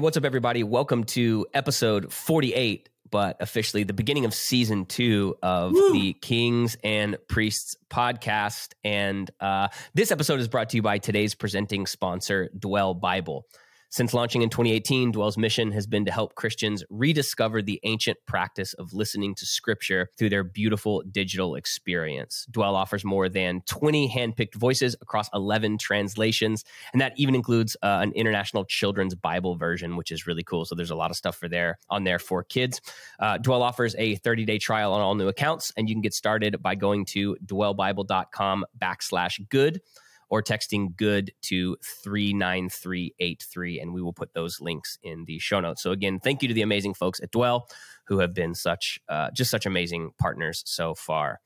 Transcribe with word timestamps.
what's 0.00 0.16
up, 0.16 0.24
everybody? 0.24 0.62
Welcome 0.62 1.04
to 1.04 1.46
episode 1.52 2.10
48, 2.10 2.88
but 3.10 3.36
officially 3.38 3.84
the 3.84 3.92
beginning 3.92 4.24
of 4.24 4.32
season 4.32 4.86
two 4.86 5.36
of 5.42 5.72
Woo! 5.72 5.92
the 5.92 6.14
Kings 6.14 6.78
and 6.82 7.18
Priests 7.28 7.76
podcast. 7.90 8.72
And 8.82 9.30
uh, 9.40 9.68
this 9.92 10.10
episode 10.10 10.40
is 10.40 10.48
brought 10.48 10.70
to 10.70 10.76
you 10.76 10.82
by 10.82 10.96
today's 10.96 11.34
presenting 11.34 11.86
sponsor, 11.86 12.48
Dwell 12.58 12.94
Bible. 12.94 13.46
Since 13.92 14.14
launching 14.14 14.42
in 14.42 14.50
2018, 14.50 15.10
Dwell's 15.10 15.36
mission 15.36 15.72
has 15.72 15.84
been 15.84 16.04
to 16.04 16.12
help 16.12 16.36
Christians 16.36 16.84
rediscover 16.90 17.60
the 17.60 17.80
ancient 17.82 18.18
practice 18.24 18.72
of 18.74 18.94
listening 18.94 19.34
to 19.34 19.44
scripture 19.44 20.08
through 20.16 20.30
their 20.30 20.44
beautiful 20.44 21.02
digital 21.10 21.56
experience. 21.56 22.46
Dwell 22.52 22.76
offers 22.76 23.04
more 23.04 23.28
than 23.28 23.62
20 23.66 24.08
handpicked 24.08 24.54
voices 24.54 24.94
across 25.02 25.28
11 25.34 25.78
translations, 25.78 26.64
and 26.92 27.00
that 27.00 27.14
even 27.16 27.34
includes 27.34 27.76
uh, 27.82 27.98
an 28.00 28.12
international 28.12 28.64
children's 28.64 29.16
Bible 29.16 29.56
version, 29.56 29.96
which 29.96 30.12
is 30.12 30.24
really 30.24 30.44
cool. 30.44 30.64
So 30.64 30.76
there's 30.76 30.92
a 30.92 30.96
lot 30.96 31.10
of 31.10 31.16
stuff 31.16 31.34
for 31.34 31.48
there 31.48 31.76
on 31.88 32.04
there 32.04 32.20
for 32.20 32.44
kids. 32.44 32.80
Uh, 33.18 33.38
Dwell 33.38 33.60
offers 33.60 33.96
a 33.98 34.14
30 34.14 34.44
day 34.44 34.58
trial 34.58 34.92
on 34.92 35.00
all 35.00 35.16
new 35.16 35.26
accounts, 35.26 35.72
and 35.76 35.88
you 35.88 35.96
can 35.96 36.02
get 36.02 36.14
started 36.14 36.62
by 36.62 36.76
going 36.76 37.06
to 37.06 37.36
dwellbible.com 37.44 38.66
backslash 38.80 39.48
good 39.48 39.80
or 40.30 40.42
texting 40.42 40.96
good 40.96 41.32
to 41.42 41.76
39383 41.82 43.80
and 43.80 43.92
we 43.92 44.00
will 44.00 44.12
put 44.12 44.32
those 44.32 44.60
links 44.60 44.96
in 45.02 45.24
the 45.26 45.38
show 45.38 45.60
notes. 45.60 45.82
So 45.82 45.90
again 45.90 46.20
thank 46.20 46.40
you 46.42 46.48
to 46.48 46.54
the 46.54 46.62
amazing 46.62 46.94
folks 46.94 47.20
at 47.20 47.30
dwell 47.30 47.68
who 48.06 48.20
have 48.20 48.32
been 48.32 48.54
such 48.54 49.00
uh, 49.08 49.30
just 49.32 49.50
such 49.50 49.66
amazing 49.66 50.12
partners 50.18 50.62
so 50.64 50.94
far. 50.94 51.40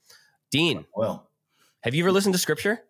Dean 0.51 0.85
well 0.95 1.31
have 1.83 1.95
you 1.95 2.05
ever 2.05 2.13
listened 2.13 2.35
to 2.35 2.39
scripture? 2.39 2.81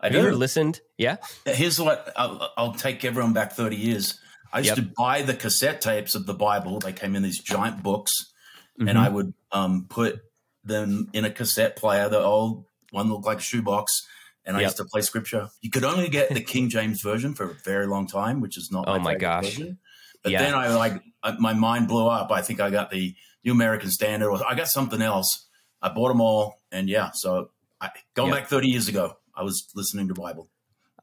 I 0.00 0.06
have 0.06 0.14
you 0.14 0.20
ever 0.20 0.34
listened? 0.34 0.80
Yeah? 0.98 1.16
Here's 1.44 1.80
what 1.80 2.12
i'll, 2.16 2.50
I'll 2.56 2.74
take 2.74 3.04
everyone 3.04 3.32
back 3.32 3.52
30 3.52 3.76
years. 3.76 4.18
I 4.52 4.58
used 4.58 4.68
yep. 4.68 4.76
to 4.76 4.92
buy 4.96 5.22
the 5.22 5.34
cassette 5.34 5.80
tapes 5.80 6.14
of 6.14 6.26
the 6.26 6.34
bible. 6.34 6.80
They 6.80 6.92
came 6.92 7.14
in 7.14 7.22
these 7.22 7.40
giant 7.40 7.82
books 7.82 8.32
mm-hmm. 8.78 8.88
and 8.88 8.98
i 8.98 9.08
would 9.08 9.34
um, 9.52 9.86
put 9.88 10.20
them 10.64 11.10
in 11.12 11.24
a 11.24 11.30
cassette 11.30 11.76
player 11.76 12.08
the 12.08 12.20
old 12.20 12.64
one 12.90 13.10
looked 13.10 13.26
like 13.26 13.38
a 13.38 13.42
shoebox 13.42 14.06
and 14.44 14.56
I 14.56 14.60
yep. 14.60 14.68
used 14.68 14.76
to 14.78 14.84
play 14.84 15.00
scripture. 15.00 15.48
You 15.60 15.70
could 15.70 15.84
only 15.84 16.08
get 16.08 16.28
the 16.28 16.40
King 16.40 16.68
James 16.68 17.00
version 17.00 17.34
for 17.34 17.50
a 17.50 17.54
very 17.64 17.86
long 17.86 18.06
time, 18.06 18.40
which 18.40 18.56
is 18.58 18.70
not. 18.70 18.84
oh 18.88 18.98
my 18.98 19.14
gosh! 19.14 19.44
Version. 19.44 19.78
But 20.22 20.32
yeah. 20.32 20.42
then 20.42 20.54
I 20.54 20.74
like 20.74 21.02
my 21.38 21.52
mind 21.52 21.88
blew 21.88 22.06
up. 22.08 22.30
I 22.30 22.42
think 22.42 22.60
I 22.60 22.70
got 22.70 22.90
the 22.90 23.14
New 23.44 23.52
American 23.52 23.90
Standard, 23.90 24.30
or 24.30 24.40
I 24.46 24.54
got 24.54 24.68
something 24.68 25.02
else. 25.02 25.48
I 25.82 25.90
bought 25.90 26.08
them 26.08 26.20
all, 26.20 26.62
and 26.72 26.88
yeah. 26.88 27.10
So 27.14 27.50
I, 27.80 27.90
going 28.14 28.30
yep. 28.30 28.40
back 28.40 28.48
thirty 28.48 28.68
years 28.68 28.88
ago, 28.88 29.16
I 29.34 29.42
was 29.42 29.68
listening 29.74 30.08
to 30.08 30.14
Bible. 30.14 30.48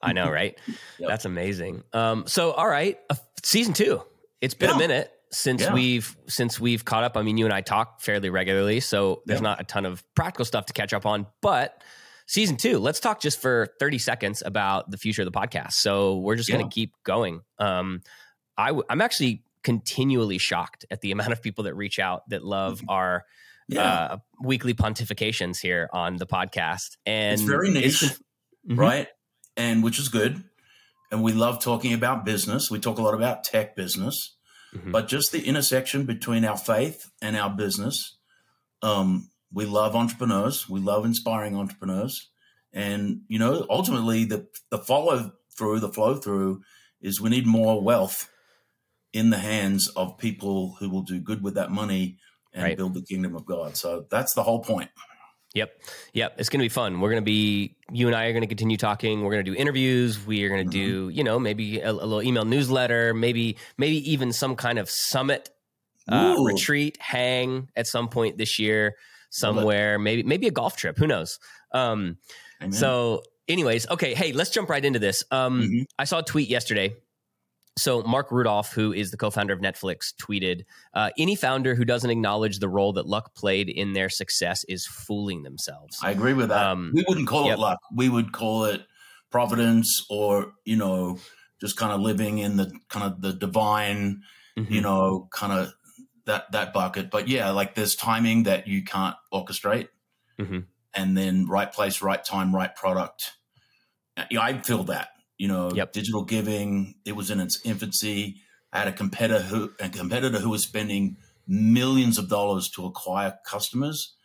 I 0.02 0.14
know, 0.14 0.30
right? 0.31 0.58
yep. 0.97 1.09
That's 1.09 1.25
amazing. 1.25 1.84
Um, 1.94 2.25
so, 2.25 2.52
all 2.52 2.67
right, 2.67 2.97
uh, 3.09 3.16
season 3.44 3.73
two. 3.73 4.02
It's 4.42 4.56
been 4.56 4.69
yeah. 4.69 4.75
a 4.75 4.80
minute 4.80 5.12
since 5.31 5.62
yeah. 5.62 5.73
we've 5.73 6.17
since 6.28 6.59
we've 6.59 6.84
caught 6.84 7.03
up. 7.03 7.16
I 7.16 7.22
mean, 7.22 7.38
you 7.38 7.45
and 7.45 7.53
I 7.53 7.62
talk 7.62 8.02
fairly 8.02 8.30
regularly, 8.30 8.80
so 8.80 9.22
there's 9.25 9.42
not 9.42 9.62
a 9.62 9.64
ton 9.64 9.86
of 9.86 10.03
practical 10.16 10.45
stuff 10.45 10.66
to 10.67 10.73
catch 10.73 10.94
up 10.94 11.06
on, 11.06 11.28
but 11.42 11.84
season 12.32 12.56
two, 12.56 12.80
let's 12.80 13.02
talk 13.02 13.20
just 13.20 13.42
for 13.42 13.68
30 13.80 13.98
seconds 13.98 14.42
about 14.46 14.90
the 14.90 14.98
future 14.98 15.22
of 15.22 15.26
the 15.26 15.38
podcast. 15.38 15.74
So 15.74 16.18
we're 16.18 16.38
just 16.38 16.48
yeah. 16.48 16.56
going 16.58 16.70
to 16.70 16.74
keep 16.74 16.94
going. 17.04 17.42
Um, 17.60 18.02
i 18.58 18.68
w- 18.68 18.86
I'm 18.90 19.02
actually 19.02 19.44
continually 19.66 20.38
shocked 20.38 20.86
at 20.90 21.02
the 21.02 21.12
amount 21.16 21.34
of 21.34 21.42
people 21.42 21.66
that 21.66 21.76
reach 21.76 22.00
out 22.00 22.28
that 22.30 22.42
love 22.42 22.78
mm-hmm. 22.78 22.90
our 22.90 23.26
yeah. 23.68 23.82
uh, 23.82 24.18
weekly 24.42 24.74
pontifications 24.74 25.58
here 25.62 25.90
on 25.92 26.16
the 26.16 26.26
podcast. 26.26 26.96
And 27.06 27.34
it's 27.34 27.42
very 27.42 27.70
niche, 27.70 28.02
it's 28.02 28.14
mm-hmm. 28.66 28.80
right? 28.80 29.08
And 29.58 29.84
which 29.84 30.00
is 30.00 30.08
good. 30.08 30.41
And 31.12 31.22
we 31.22 31.34
love 31.34 31.62
talking 31.62 31.94
about 31.94 32.24
business. 32.24 32.72
We 32.72 32.80
talk 32.80 32.97
a 32.97 33.02
lot 33.02 33.14
about 33.14 33.44
tech 33.44 33.75
business, 33.75 34.38
mm-hmm. 34.74 34.91
but 34.91 35.09
just 35.09 35.34
the 35.34 35.44
intersection 35.44 36.06
between 36.06 36.46
our 36.46 36.58
faith 36.58 37.12
and 37.22 37.36
our 37.36 37.50
business 37.50 38.18
um, 38.81 39.31
we 39.53 39.66
love 39.66 39.95
entrepreneurs. 39.95 40.69
We 40.69 40.79
love 40.79 41.06
inspiring 41.06 41.56
entrepreneurs. 41.56 42.29
And, 42.73 43.22
you 43.28 43.38
know, 43.38 43.66
ultimately 43.69 44.25
the, 44.25 44.47
the 44.69 44.78
follow 44.78 45.34
through, 45.57 45.81
the 45.81 45.91
flow 45.91 46.16
through 46.16 46.62
is 47.01 47.19
we 47.19 47.29
need 47.29 47.45
more 47.45 47.81
wealth 47.81 48.29
in 49.13 49.29
the 49.29 49.38
hands 49.38 49.90
of 49.90 50.17
people 50.17 50.78
who 50.79 50.90
will 50.90 51.01
do 51.01 51.19
good 51.19 51.44
with 51.44 51.56
that 51.56 51.69
money 51.69 52.17
and 52.53 52.63
right. 52.63 52.78
build 52.78 52.94
the 52.94 53.01
kingdom 53.01 53.35
of 53.35 53.45
God. 53.45 53.75
So 53.75 54.06
that's 54.09 54.34
the 54.34 54.44
whole 54.44 54.61
point. 54.61 54.90
Yep. 55.53 55.81
Yep. 56.13 56.35
It's 56.38 56.47
going 56.47 56.59
to 56.59 56.66
be 56.66 56.69
fun. 56.69 57.01
We're 57.01 57.09
going 57.09 57.22
to 57.22 57.25
be, 57.25 57.75
you 57.91 58.07
and 58.07 58.16
I 58.16 58.28
are 58.28 58.31
going 58.31 58.41
to 58.41 58.47
continue 58.47 58.78
talking. 58.78 59.22
We're 59.22 59.34
going 59.34 59.44
to 59.44 59.51
do 59.51 59.57
interviews. 59.57 60.25
We 60.25 60.45
are 60.45 60.50
going 60.50 60.69
to 60.69 60.78
mm-hmm. 60.78 60.91
do, 60.91 61.09
you 61.09 61.25
know, 61.25 61.40
maybe 61.40 61.81
a, 61.81 61.91
a, 61.91 61.91
little 61.91 62.23
email 62.23 62.45
newsletter, 62.45 63.13
maybe, 63.13 63.57
maybe 63.78 64.11
even 64.11 64.31
some 64.31 64.56
kind 64.56 64.79
of 64.79 64.90
summit, 64.90 65.50
uh, 66.07 66.38
retreat, 66.40 66.97
hang 67.01 67.67
at 67.75 67.85
some 67.85 68.07
point 68.07 68.38
this 68.38 68.59
year 68.59 68.95
somewhere, 69.31 69.97
maybe 69.97 70.22
maybe 70.22 70.47
a 70.47 70.52
golf 70.52 70.78
trip. 70.78 70.97
Who 70.97 71.08
knows? 71.08 71.40
Um, 71.74 72.18
so, 72.69 73.24
anyways, 73.47 73.90
okay. 73.90 74.14
Hey, 74.14 74.34
let's 74.34 74.52
jump 74.52 74.69
right 74.69 74.84
into 74.84 75.00
this. 75.00 75.24
Um, 75.31 75.62
mm-hmm. 75.62 75.81
I 75.97 76.03
saw 76.03 76.19
a 76.19 76.24
tweet 76.24 76.47
yesterday. 76.47 76.96
So 77.78 78.03
Marc 78.03 78.31
Randolph, 78.31 78.74
who 78.74 78.91
is 78.91 79.12
the 79.12 79.18
co-founder 79.18 79.53
of 79.53 79.62
Netflix, 79.62 80.14
tweeted, 80.14 80.66
uh, 80.94 81.09
"Any 81.18 81.36
founder 81.36 81.74
who 81.74 81.86
doesn't 81.86 82.09
acknowledge 82.09 82.59
the 82.59 82.68
role 82.68 82.94
that 82.94 83.08
luck 83.08 83.34
played 83.34 83.70
in 83.70 83.94
their 83.94 84.09
success 84.09 84.66
is 84.66 84.86
fooling 84.86 85.44
themselves." 85.44 85.97
I 86.03 86.12
agree 86.12 86.34
with 86.34 86.50
that. 86.50 86.68
Um, 86.68 86.91
we 86.94 87.06
wouldn't 87.08 87.28
call 87.28 87.46
yep. 87.46 87.58
it 87.58 87.62
luck. 87.62 87.80
We 87.96 88.09
would 88.09 88.34
call 88.34 88.66
it 88.66 88.86
providence, 89.31 90.06
or 90.09 90.53
you 90.66 90.75
know, 90.75 91.18
just 91.62 91.78
kind 91.78 91.94
of 91.94 92.02
living 92.02 92.40
in 92.40 92.58
the 92.58 92.72
kind 92.90 93.06
of 93.06 93.22
the 93.22 93.31
divine, 93.31 94.22
mm-hmm. 94.59 94.72
you 94.72 94.81
know, 94.81 95.30
kind 95.31 95.53
of 95.53 95.74
that 96.26 96.52
that 96.52 96.74
bucket. 96.74 97.09
But 97.09 97.28
yeah, 97.28 97.52
like 97.52 97.76
there's 97.76 97.96
timing 97.96 98.44
that 98.44 98.68
you 98.68 98.84
can't 98.84 99.16
orchestrate, 99.34 99.90
mm-hmm. 100.40 100.59
and 100.94 101.18
then 101.18 101.48
right 101.48 101.72
place, 101.72 102.02
right 102.02 102.24
time, 102.24 102.56
right 102.56 102.76
product. 102.76 103.32
Yeah, 104.30 104.42
I 104.42 104.58
feel 104.59 104.84
that. 104.86 105.09
You 105.38 105.48
know, 105.48 105.72
yep. 105.72 105.94
digital 105.94 106.24
giving. 106.24 106.96
It 107.06 107.16
was 107.16 107.32
in 107.32 107.40
its 107.40 107.59
infancy. 107.66 108.38
I 108.72 108.80
had 108.80 108.88
a 108.88 108.94
competitor 108.94 109.42
who 109.42 109.72
a 109.80 109.90
competitor 109.90 110.40
who 110.40 110.50
was 110.50 110.64
spending 110.64 111.18
millions 111.48 112.18
of 112.18 112.30
dollars 112.30 112.70
to 112.72 112.86
acquire 112.86 113.38
customers. 113.46 114.16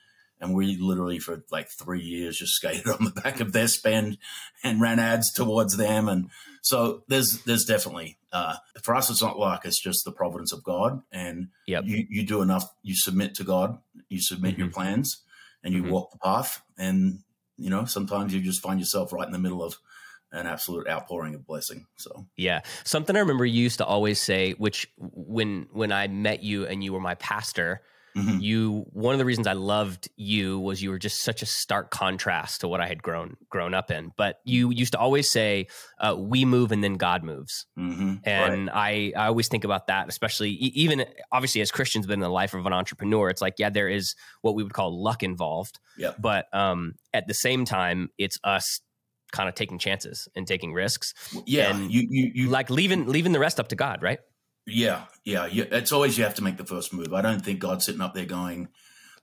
And 0.41 0.54
we 0.54 0.76
literally 0.76 1.19
for 1.19 1.44
like 1.50 1.69
three 1.69 2.02
years 2.02 2.38
just 2.38 2.54
skated 2.54 2.88
on 3.00 3.04
the 3.04 3.20
back 3.22 3.41
of 3.41 3.52
their 3.52 3.69
spend 3.69 4.19
and 4.62 4.80
ran 4.80 4.98
ads 4.98 5.32
towards 5.32 5.76
them. 5.76 6.08
And 6.08 6.30
so 6.62 7.04
there's 7.08 7.42
there's 7.44 7.64
definitely 7.64 8.19
uh, 8.32 8.56
for 8.82 8.94
us 8.94 9.08
it's 9.08 9.22
not 9.22 9.38
luck; 9.38 9.64
it's 9.64 9.80
just 9.80 10.04
the 10.04 10.12
providence 10.12 10.52
of 10.52 10.64
God. 10.64 11.02
And 11.12 11.48
yep. 11.66 11.84
you 11.86 12.06
you 12.10 12.26
do 12.26 12.42
enough, 12.42 12.64
you 12.82 12.94
submit 12.97 13.34
to 13.36 13.44
God, 13.44 13.78
you 14.08 14.20
submit 14.20 14.52
mm-hmm. 14.52 14.62
your 14.62 14.70
plans, 14.70 15.22
and 15.62 15.72
you 15.72 15.82
mm-hmm. 15.82 15.92
walk 15.92 16.10
the 16.12 16.19
path. 16.19 16.62
And 16.76 17.20
you 17.56 17.70
know 17.70 17.84
sometimes 17.84 18.34
you 18.34 18.41
just 18.41 18.60
find 18.60 18.80
yourself 18.80 19.12
right 19.12 19.26
in 19.26 19.32
the 19.32 19.38
middle 19.38 19.62
of 19.62 19.78
an 20.32 20.47
absolute 20.47 20.88
outpouring 20.88 21.34
of 21.34 21.47
blessing. 21.47 21.86
So 21.97 22.26
yeah, 22.36 22.60
something 22.84 23.16
I 23.16 23.20
remember 23.20 23.47
you 23.47 23.62
used 23.62 23.78
to 23.78 23.86
always 23.86 24.20
say, 24.20 24.53
which 24.53 24.91
when 24.98 25.68
when 25.72 25.92
I 25.92 26.08
met 26.08 26.42
you 26.42 26.66
and 26.66 26.82
you 26.82 26.92
were 26.92 27.00
my 27.00 27.14
pastor, 27.14 27.82
Mm-hmm. 28.16 28.41
You 28.41 28.87
one 28.93 29.15
of 29.15 29.19
the 29.19 29.25
reasons 29.25 29.47
I 29.47 29.53
loved 29.53 30.09
you 30.16 30.59
was 30.59 30.82
you 30.82 30.91
were 30.91 30.99
just 30.99 31.22
such 31.22 31.43
a 31.43 31.47
stark 31.47 31.91
contrast 31.91 32.62
to 32.62 32.69
what 32.69 32.81
I 32.81 32.87
had 32.87 33.03
grown 33.03 33.37
grown 33.50 33.75
up 33.75 33.91
in. 33.91 34.12
But 34.16 34.41
you 34.44 34.71
used 34.71 34.93
to 34.93 34.99
always 34.99 35.28
say, 35.28 35.66
uh, 36.00 36.16
"We 36.19 36.44
move 36.44 36.72
and 36.72 36.82
then 36.82 36.94
God 36.94 37.22
moves," 37.22 37.66
mm-hmm. 37.78 38.15
and 38.25 38.69
right. 38.69 39.12
I 39.16 39.25
I 39.25 39.27
always 39.27 39.49
think 39.49 39.65
about 39.65 39.88
that, 39.88 40.09
especially 40.09 40.50
even 40.50 41.04
obviously 41.31 41.60
as 41.60 41.71
Christians, 41.71 42.06
but 42.06 42.15
in 42.15 42.21
the 42.21 42.28
life 42.28 42.54
of 42.54 42.65
an 42.65 42.72
entrepreneur, 42.72 43.28
it's 43.28 43.43
like 43.43 43.54
yeah, 43.59 43.71
there 43.71 43.89
is 43.89 44.15
what 44.41 44.54
we 44.54 44.63
would 44.63 44.72
call 44.72 45.03
luck 45.03 45.22
involved. 45.22 45.78
Yeah. 45.98 46.13
But 46.18 46.47
um, 46.54 46.95
at 47.13 47.27
the 47.27 47.34
same 47.34 47.65
time, 47.65 48.09
it's 48.16 48.39
us 48.45 48.80
kind 49.33 49.48
of 49.48 49.54
taking 49.54 49.78
chances 49.78 50.28
and 50.34 50.47
taking 50.47 50.72
risks. 50.72 51.13
Yeah, 51.45 51.74
and 51.74 51.91
you, 51.91 52.07
you 52.09 52.33
you 52.34 52.48
like 52.48 52.71
leaving 52.71 53.07
leaving 53.09 53.33
the 53.33 53.41
rest 53.41 53.60
up 53.60 53.68
to 53.68 53.77
God, 53.77 54.03
right? 54.03 54.21
Yeah, 54.66 55.04
yeah, 55.24 55.47
yeah. 55.47 55.65
It's 55.71 55.92
always 55.92 56.18
you 56.18 56.24
have 56.24 56.34
to 56.34 56.42
make 56.42 56.57
the 56.57 56.66
first 56.66 56.92
move. 56.92 57.15
I 57.15 57.22
don't 57.22 57.45
think 57.45 57.60
God's 57.60 57.84
sitting 57.84 58.01
up 58.01 58.15
there 58.15 58.24
going, 58.24 58.68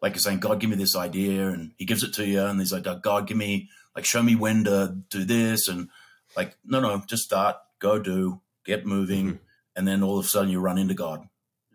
like 0.01 0.13
you're 0.13 0.19
saying, 0.19 0.39
God, 0.39 0.59
give 0.59 0.69
me 0.69 0.77
this 0.77 0.95
idea, 0.95 1.49
and 1.49 1.73
He 1.77 1.85
gives 1.85 2.03
it 2.03 2.13
to 2.13 2.25
you, 2.25 2.41
and 2.41 2.59
He's 2.59 2.71
like, 2.71 2.83
God, 3.01 3.27
give 3.27 3.37
me, 3.37 3.69
like, 3.95 4.05
show 4.05 4.23
me 4.23 4.35
when 4.35 4.63
to 4.63 4.97
do 5.09 5.25
this, 5.25 5.67
and 5.67 5.89
like, 6.37 6.55
no, 6.63 6.79
no, 6.79 7.03
just 7.07 7.23
start, 7.23 7.57
go 7.79 7.99
do, 7.99 8.41
get 8.65 8.85
moving, 8.85 9.25
mm-hmm. 9.25 9.37
and 9.75 9.87
then 9.87 10.01
all 10.01 10.17
of 10.17 10.25
a 10.25 10.27
sudden 10.27 10.49
you 10.49 10.61
run 10.61 10.77
into 10.77 10.93
God, 10.93 11.27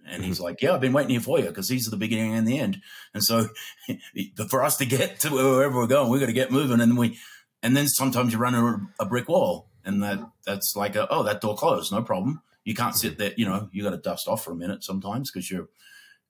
and 0.07 0.15
mm-hmm. 0.15 0.23
He's 0.25 0.41
like, 0.41 0.63
yeah, 0.63 0.73
I've 0.73 0.81
been 0.81 0.95
waiting 0.95 1.11
here 1.11 1.21
for 1.21 1.39
you 1.39 1.47
because 1.47 1.69
He's 1.69 1.85
the 1.85 1.97
beginning 1.97 2.35
and 2.35 2.49
the 2.49 2.59
end, 2.59 2.81
and 3.13 3.23
so 3.23 3.49
for 4.49 4.65
us 4.65 4.79
to 4.79 4.87
get 4.87 5.21
to 5.21 5.31
wherever 5.31 5.77
we're 5.77 5.87
going, 5.87 6.11
we 6.11 6.21
got 6.21 6.27
to 6.27 6.33
get 6.33 6.51
moving, 6.51 6.81
and 6.81 6.97
we, 6.97 7.19
and 7.63 7.77
then 7.77 7.87
sometimes 7.87 8.33
you 8.33 8.39
run 8.39 8.55
into 8.55 8.87
a 8.99 9.05
brick 9.05 9.29
wall, 9.29 9.69
and 9.85 10.03
that 10.03 10.21
that's 10.47 10.75
like, 10.75 10.97
a, 10.97 11.07
oh, 11.11 11.23
that 11.25 11.43
door 11.43 11.55
closed, 11.55 11.93
no 11.93 12.01
problem 12.01 12.41
you 12.69 12.75
can't 12.75 12.95
sit 12.95 13.17
there, 13.17 13.33
you 13.39 13.47
know, 13.47 13.67
you 13.73 13.83
got 13.83 13.93
to 13.93 13.97
dust 13.97 14.29
off 14.29 14.45
for 14.45 14.53
a 14.53 14.55
minute 14.55 14.85
sometimes 14.85 15.31
because 15.31 15.51
you've 15.51 15.69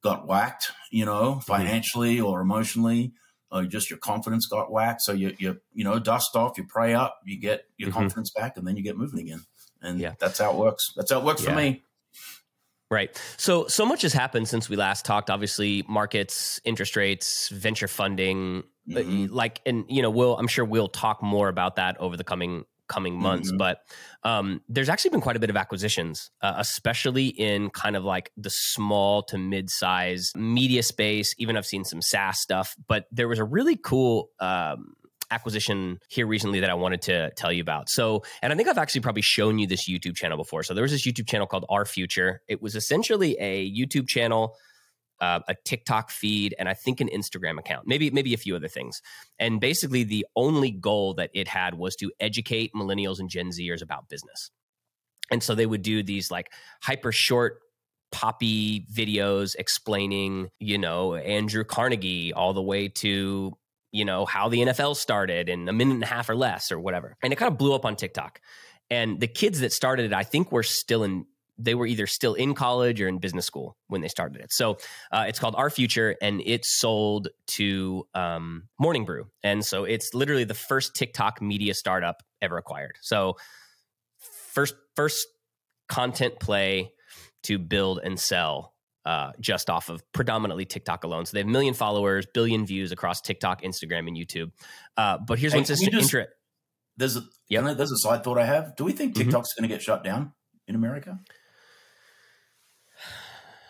got 0.04 0.28
whacked, 0.28 0.70
you 0.92 1.04
know, 1.04 1.32
mm-hmm. 1.32 1.40
financially 1.40 2.20
or 2.20 2.40
emotionally, 2.40 3.12
or 3.50 3.64
just 3.64 3.90
your 3.90 3.98
confidence 3.98 4.46
got 4.46 4.70
whacked. 4.70 5.02
So 5.02 5.10
you, 5.10 5.34
you, 5.38 5.60
you 5.74 5.82
know, 5.82 5.98
dust 5.98 6.36
off, 6.36 6.56
you 6.56 6.64
pray 6.68 6.94
up, 6.94 7.18
you 7.24 7.40
get 7.40 7.64
your 7.76 7.88
mm-hmm. 7.88 7.98
confidence 7.98 8.30
back, 8.30 8.56
and 8.56 8.64
then 8.64 8.76
you 8.76 8.84
get 8.84 8.96
moving 8.96 9.18
again. 9.18 9.46
And 9.82 9.98
yeah. 9.98 10.14
that's 10.20 10.38
how 10.38 10.52
it 10.52 10.56
works. 10.56 10.92
That's 10.94 11.10
how 11.10 11.18
it 11.18 11.24
works 11.24 11.42
yeah. 11.42 11.50
for 11.50 11.56
me. 11.56 11.82
Right. 12.88 13.20
So 13.36 13.66
so 13.66 13.84
much 13.84 14.02
has 14.02 14.12
happened 14.12 14.46
since 14.46 14.68
we 14.68 14.76
last 14.76 15.04
talked. 15.04 15.30
Obviously, 15.30 15.84
markets, 15.88 16.60
interest 16.64 16.94
rates, 16.94 17.48
venture 17.48 17.88
funding, 17.88 18.62
mm-hmm. 18.88 19.34
like, 19.34 19.60
and 19.66 19.86
you 19.88 20.02
know, 20.02 20.10
we'll 20.10 20.38
I'm 20.38 20.46
sure 20.46 20.64
we'll 20.64 20.88
talk 20.88 21.20
more 21.20 21.48
about 21.48 21.76
that 21.76 21.96
over 21.98 22.16
the 22.16 22.22
coming 22.22 22.64
coming 22.88 23.14
months. 23.14 23.48
Mm-hmm. 23.48 23.58
But 23.58 23.78
um, 24.24 24.62
there's 24.68 24.88
actually 24.88 25.10
been 25.10 25.20
quite 25.20 25.36
a 25.36 25.40
bit 25.40 25.50
of 25.50 25.56
acquisitions, 25.56 26.30
uh, 26.42 26.54
especially 26.56 27.28
in 27.28 27.70
kind 27.70 27.96
of 27.96 28.04
like 28.04 28.30
the 28.36 28.50
small 28.50 29.22
to 29.24 29.38
mid 29.38 29.70
size 29.70 30.32
media 30.34 30.82
space. 30.82 31.34
Even 31.38 31.56
I've 31.56 31.66
seen 31.66 31.84
some 31.84 32.02
SaaS 32.02 32.40
stuff, 32.40 32.74
but 32.88 33.06
there 33.12 33.28
was 33.28 33.38
a 33.38 33.44
really 33.44 33.76
cool. 33.76 34.30
Um, 34.40 34.94
acquisition 35.30 35.98
here 36.08 36.26
recently 36.26 36.60
that 36.60 36.70
I 36.70 36.74
wanted 36.74 37.02
to 37.02 37.30
tell 37.32 37.52
you 37.52 37.60
about. 37.60 37.90
So, 37.90 38.22
and 38.40 38.50
I 38.50 38.56
think 38.56 38.66
I've 38.66 38.78
actually 38.78 39.02
probably 39.02 39.20
shown 39.20 39.58
you 39.58 39.66
this 39.66 39.86
YouTube 39.86 40.16
channel 40.16 40.38
before. 40.38 40.62
So, 40.62 40.72
there 40.72 40.80
was 40.80 40.90
this 40.90 41.06
YouTube 41.06 41.28
channel 41.28 41.46
called 41.46 41.66
Our 41.68 41.84
Future. 41.84 42.40
It 42.48 42.62
was 42.62 42.74
essentially 42.74 43.36
a 43.38 43.70
YouTube 43.70 44.08
channel. 44.08 44.56
Uh, 45.20 45.40
a 45.48 45.54
TikTok 45.64 46.10
feed, 46.10 46.54
and 46.58 46.68
I 46.68 46.74
think 46.74 47.00
an 47.00 47.08
Instagram 47.08 47.58
account, 47.58 47.86
maybe 47.86 48.10
maybe 48.10 48.34
a 48.34 48.36
few 48.36 48.54
other 48.54 48.68
things. 48.68 49.02
And 49.38 49.60
basically, 49.60 50.04
the 50.04 50.26
only 50.36 50.70
goal 50.70 51.14
that 51.14 51.30
it 51.34 51.48
had 51.48 51.74
was 51.74 51.96
to 51.96 52.12
educate 52.20 52.72
millennials 52.74 53.18
and 53.18 53.28
Gen 53.28 53.48
Zers 53.48 53.82
about 53.82 54.08
business. 54.08 54.50
And 55.30 55.42
so 55.42 55.54
they 55.54 55.66
would 55.66 55.82
do 55.82 56.02
these 56.02 56.30
like 56.30 56.52
hyper 56.82 57.12
short 57.12 57.58
poppy 58.12 58.86
videos 58.92 59.54
explaining, 59.58 60.48
you 60.58 60.78
know, 60.78 61.14
Andrew 61.16 61.64
Carnegie 61.64 62.32
all 62.32 62.54
the 62.54 62.62
way 62.62 62.88
to 62.88 63.56
you 63.92 64.04
know, 64.04 64.26
how 64.26 64.48
the 64.48 64.58
NFL 64.58 64.96
started 64.96 65.48
in 65.48 65.68
a 65.68 65.72
minute 65.72 65.94
and 65.94 66.02
a 66.02 66.06
half 66.06 66.28
or 66.28 66.36
less 66.36 66.70
or 66.70 66.78
whatever. 66.78 67.16
And 67.22 67.32
it 67.32 67.36
kind 67.36 67.50
of 67.50 67.58
blew 67.58 67.74
up 67.74 67.84
on 67.84 67.96
TikTok. 67.96 68.40
And 68.90 69.20
the 69.20 69.26
kids 69.26 69.60
that 69.60 69.72
started 69.72 70.06
it, 70.06 70.12
I 70.12 70.24
think 70.24 70.52
were 70.52 70.62
still 70.62 71.04
in, 71.04 71.26
they 71.58 71.74
were 71.74 71.86
either 71.86 72.06
still 72.06 72.34
in 72.34 72.54
college 72.54 73.00
or 73.00 73.08
in 73.08 73.18
business 73.18 73.44
school 73.44 73.76
when 73.88 74.00
they 74.00 74.08
started 74.08 74.40
it. 74.40 74.52
So 74.52 74.78
uh, 75.10 75.24
it's 75.28 75.38
called 75.38 75.56
Our 75.56 75.70
Future 75.70 76.16
and 76.22 76.40
it's 76.44 76.78
sold 76.78 77.28
to 77.48 78.06
um, 78.14 78.68
Morning 78.78 79.04
Brew. 79.04 79.26
And 79.42 79.64
so 79.64 79.84
it's 79.84 80.14
literally 80.14 80.44
the 80.44 80.54
first 80.54 80.94
TikTok 80.94 81.42
media 81.42 81.74
startup 81.74 82.22
ever 82.40 82.56
acquired. 82.56 82.96
So 83.00 83.36
first, 84.52 84.74
first 84.94 85.26
content 85.88 86.38
play 86.40 86.92
to 87.44 87.58
build 87.58 88.00
and 88.02 88.18
sell 88.18 88.74
uh, 89.04 89.32
just 89.40 89.70
off 89.70 89.88
of 89.88 90.02
predominantly 90.12 90.66
TikTok 90.66 91.04
alone. 91.04 91.24
So 91.24 91.32
they 91.32 91.40
have 91.40 91.48
a 91.48 91.50
million 91.50 91.74
followers, 91.74 92.26
billion 92.34 92.66
views 92.66 92.92
across 92.92 93.20
TikTok, 93.20 93.62
Instagram, 93.62 94.06
and 94.06 94.16
YouTube. 94.16 94.52
Uh, 94.96 95.18
but 95.18 95.38
here's 95.38 95.52
hey, 95.52 95.60
what's 95.60 95.70
interesting. 95.70 96.26
There's 96.98 97.16
a 97.16 97.22
yep. 97.48 97.76
there's 97.76 97.92
a 97.92 97.98
side 97.98 98.24
thought 98.24 98.38
I 98.38 98.44
have. 98.44 98.76
Do 98.76 98.84
we 98.84 98.92
think 98.92 99.14
mm-hmm. 99.14 99.22
TikTok's 99.22 99.54
mm-hmm. 99.54 99.62
going 99.62 99.70
to 99.70 99.74
get 99.74 99.82
shut 99.82 100.04
down 100.04 100.32
in 100.66 100.74
America? 100.74 101.18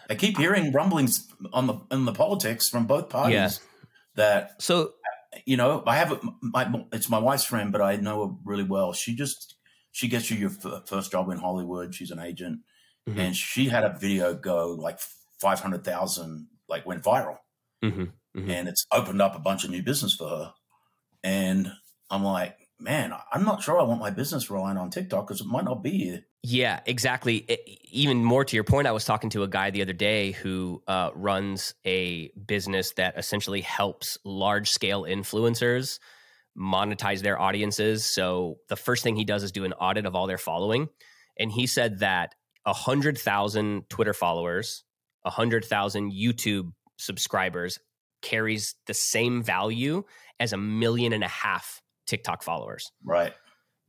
I 0.09 0.15
keep 0.15 0.39
hearing 0.39 0.73
rumblings 0.73 1.29
on 1.53 1.67
the 1.67 1.75
on 1.91 2.05
the 2.05 2.13
politics 2.13 2.69
from 2.69 2.87
both 2.87 3.11
parties 3.11 3.35
yeah. 3.35 3.49
that 4.17 4.63
so 4.63 4.93
you 5.45 5.57
know 5.57 5.83
I 5.87 5.97
have 5.97 6.13
a, 6.13 6.21
my 6.41 6.85
it's 6.93 7.09
my 7.09 7.19
wife's 7.19 7.45
friend, 7.45 7.73
but 7.73 7.83
I 7.83 7.97
know 7.97 8.27
her 8.27 8.35
really 8.45 8.65
well. 8.65 8.93
She 8.93 9.15
just 9.15 9.55
she 9.93 10.09
gets 10.09 10.31
you 10.31 10.37
your 10.37 10.51
first 10.87 11.11
job 11.13 11.31
in 11.31 11.39
Hollywood. 11.39 11.95
She's 11.95 12.11
an 12.11 12.21
agent, 12.21 12.61
mm-hmm. 13.09 13.19
and 13.19 13.37
she 13.37 13.69
had 13.69 13.85
a 13.85 13.99
video 13.99 14.35
go 14.35 14.71
like 14.73 14.99
500,000 15.41 16.47
like 16.69 16.87
went 16.87 17.03
viral. 17.03 17.39
Mm-hmm, 17.85 18.03
mm-hmm. 18.03 18.51
And 18.51 18.69
it's 18.69 18.87
opened 18.93 19.23
up 19.23 19.35
a 19.35 19.41
bunch 19.41 19.65
of 19.65 19.71
new 19.71 19.83
business 19.83 20.15
for 20.15 20.29
her. 20.29 20.53
And 21.23 21.71
I'm 22.11 22.25
like, 22.25 22.58
man, 22.81 23.13
I'm 23.33 23.45
not 23.45 23.63
sure 23.63 23.79
I 23.79 23.83
want 23.85 24.01
my 24.01 24.11
business 24.11 24.51
relying 24.51 24.77
on 24.77 24.91
TikTok 24.91 25.27
because 25.27 25.41
it 25.41 25.47
might 25.47 25.65
not 25.65 25.83
be. 25.83 26.21
Yeah, 26.43 26.81
exactly. 26.87 27.39
It, 27.39 27.61
even 27.91 28.25
more 28.25 28.45
to 28.45 28.57
your 28.57 28.65
point, 28.65 28.87
I 28.87 28.93
was 28.93 29.05
talking 29.05 29.31
to 29.31 29.43
a 29.43 29.49
guy 29.49 29.71
the 29.71 29.83
other 29.83 29.93
day 29.93 30.33
who 30.33 30.83
uh, 30.87 31.11
runs 31.15 31.75
a 31.85 32.31
business 32.47 32.93
that 32.93 33.19
essentially 33.19 33.61
helps 33.61 34.19
large 34.25 34.71
scale 34.71 35.03
influencers 35.03 35.99
monetize 36.57 37.23
their 37.23 37.41
audiences. 37.41 38.13
So 38.13 38.59
the 38.69 38.77
first 38.77 39.03
thing 39.03 39.17
he 39.17 39.25
does 39.25 39.43
is 39.43 39.53
do 39.53 39.65
an 39.65 39.73
audit 39.75 40.07
of 40.07 40.15
all 40.15 40.27
their 40.27 40.39
following. 40.39 40.89
And 41.39 41.53
he 41.53 41.67
said 41.67 42.01
that 42.01 42.35
100,000 42.65 43.89
Twitter 43.89 44.13
followers 44.13 44.85
100,000 45.23 46.13
YouTube 46.13 46.73
subscribers 46.97 47.79
carries 48.23 48.75
the 48.87 48.95
same 48.95 49.43
value 49.43 50.05
as 50.41 50.53
a 50.53 50.57
million 50.57 51.13
and 51.13 51.25
a 51.25 51.29
half 51.29 51.83
TikTok 52.09 52.43
followers. 52.43 52.91
Right. 53.05 53.33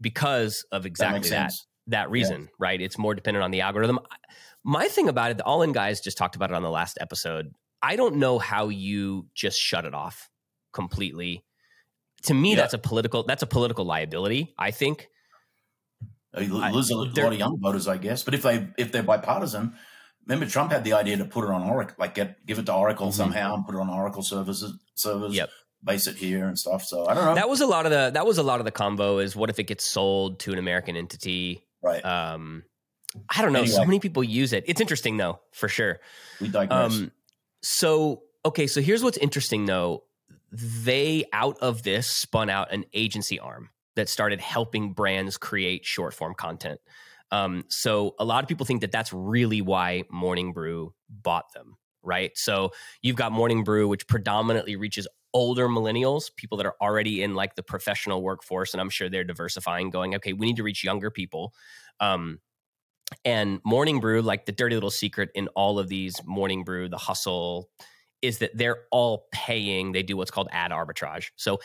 Because 0.01 0.66
of 0.71 0.86
exactly 0.86 1.30
that 1.30 1.51
that, 1.51 1.54
that, 1.88 2.12
reason, 2.12 2.42
yeah. 2.42 2.48
right? 2.60 2.81
It's 2.81 2.98
more 2.98 3.16
dependent 3.16 3.44
on 3.44 3.51
the 3.51 3.62
algorithm. 3.62 4.00
My 4.63 4.88
thing 4.88 5.10
about 5.10 5.31
it, 5.31 5.38
the 5.38 5.44
All 5.44 5.62
In 5.62 5.71
guys 5.71 6.01
just 6.01 6.18
talked 6.18 6.36
about 6.36 6.51
it 6.51 6.56
on 6.56 6.62
the 6.62 6.69
last 6.69 6.98
episode. 7.01 7.54
I 7.81 7.95
don't 7.95 8.18
know 8.18 8.39
how 8.39 8.69
you 8.69 9.27
just 9.33 9.60
shut 9.60 9.86
it 9.86 9.94
off 9.94 10.30
completely. 10.74 11.45
To 12.24 12.33
me, 12.33 12.56
that's 12.56 12.74
a 12.74 12.77
political 12.77 13.24
that's 13.24 13.44
a 13.44 13.48
political 13.48 13.86
liability, 13.86 14.54
I 14.57 14.71
think. 14.71 15.07
You 16.38 16.54
lose 16.54 16.89
a 16.92 16.95
lot 16.95 17.18
of 17.18 17.33
young 17.33 17.60
voters, 17.60 17.88
I 17.88 17.98
guess. 17.98 18.24
But 18.24 18.33
if 18.33 18.44
they 18.44 18.68
if 18.77 18.92
they're 18.92 19.04
bipartisan, 19.04 19.74
remember 20.27 20.45
Trump 20.45 20.71
had 20.71 20.83
the 20.83 20.94
idea 20.94 21.18
to 21.18 21.25
put 21.25 21.45
it 21.45 21.50
on 21.50 21.63
Oracle, 21.63 21.95
like 21.98 22.16
get 22.16 22.45
give 22.45 22.60
it 22.60 22.66
to 22.66 22.74
Oracle 22.74 23.07
mm-hmm. 23.07 23.16
somehow 23.16 23.56
and 23.56 23.66
put 23.66 23.75
it 23.75 23.81
on 23.81 23.89
Oracle 23.89 24.21
services 24.21 24.77
servers. 24.95 25.33
Yep. 25.33 25.50
Base 25.84 26.08
it 26.08 26.18
here 26.18 26.48
and 26.48 26.60
stuff. 26.60 26.84
So 26.84 27.06
I 27.08 27.14
don't 27.14 27.26
know. 27.26 27.36
That 27.36 27.50
was 27.50 27.62
a 27.62 27.68
lot 27.68 27.86
of 27.86 27.92
the 27.92 28.12
that 28.14 28.26
was 28.26 28.38
a 28.38 28.44
lot 28.44 28.60
of 28.60 28.66
the 28.66 28.72
combo 28.72 29.20
is 29.20 29.36
what 29.36 29.50
if 29.50 29.60
it 29.60 29.64
gets 29.64 29.90
sold 29.90 30.40
to 30.42 30.52
an 30.52 30.60
American 30.60 30.96
entity? 30.96 31.66
Right. 31.81 32.04
Um 32.04 32.64
I 33.30 33.42
don't 33.42 33.54
know. 33.54 33.60
Anyway. 33.60 33.76
So 33.76 33.86
many 33.86 34.00
people 34.00 34.24
use 34.24 34.54
it. 34.54 34.66
It's 34.68 34.81
interesting 34.81 35.18
though, 35.18 35.40
for 35.52 35.68
sure. 35.68 36.00
We 36.42 36.50
digress. 36.50 36.94
Um, 36.94 37.12
so 37.62 38.24
okay, 38.46 38.68
so 38.68 38.81
here's 38.81 39.04
what's 39.04 39.18
interesting 39.18 39.66
though. 39.66 40.04
They 40.52 41.26
out 41.31 41.58
of 41.60 41.84
this 41.84 42.08
spun 42.08 42.50
out 42.50 42.74
an 42.74 42.86
agency 42.94 43.40
arm 43.40 43.70
that 43.96 44.10
started 44.10 44.40
helping 44.40 44.94
brands 44.94 45.38
create 45.38 45.86
short 45.86 46.14
form 46.14 46.34
content. 46.34 46.80
Um, 47.31 47.66
so 47.68 48.16
a 48.20 48.26
lot 48.26 48.44
of 48.44 48.48
people 48.48 48.66
think 48.66 48.81
that 48.81 48.92
that's 48.92 49.14
really 49.14 49.62
why 49.62 50.04
Morning 50.10 50.54
Brew 50.54 50.94
bought 51.10 51.54
them, 51.54 51.78
right? 52.02 52.31
So 52.36 52.72
you've 53.02 53.16
got 53.16 53.31
Morning 53.31 53.64
Brew, 53.64 53.88
which 53.88 54.08
predominantly 54.08 54.76
reaches 54.76 55.07
older 55.33 55.68
millennials, 55.68 56.36
people 56.36 56.57
that 56.57 56.66
are 56.66 56.76
already 56.81 57.24
in 57.24 57.36
like 57.36 57.56
the 57.56 57.64
professional 57.64 58.21
workforce, 58.21 58.74
and 58.74 58.81
I'm 58.81 58.90
sure 58.90 59.09
they're 59.09 59.24
diversifying, 59.24 59.90
going, 59.90 60.16
okay, 60.16 60.33
we 60.33 60.48
need 60.48 60.57
to 60.57 60.64
reach 60.64 60.83
younger 60.83 61.12
people. 61.12 61.54
Um, 62.00 62.40
and 63.26 63.59
Morning 63.64 64.00
Brew, 64.00 64.21
like 64.21 64.45
the 64.45 64.52
dirty 64.52 64.76
little 64.76 64.92
secret 64.92 65.30
in 65.33 65.48
all 65.50 65.80
of 65.80 65.88
these 65.88 66.16
Morning 66.26 66.64
Brew, 66.64 66.90
the 66.90 66.98
hustle, 66.98 67.69
is 68.21 68.40
that 68.40 68.56
they're 68.56 68.83
all 68.92 69.28
paying. 69.31 69.92
They 69.92 70.04
do 70.04 70.18
what's 70.18 70.31
called 70.31 70.50
ad 70.52 70.71
arbitrage. 70.71 71.28
So 71.36 71.59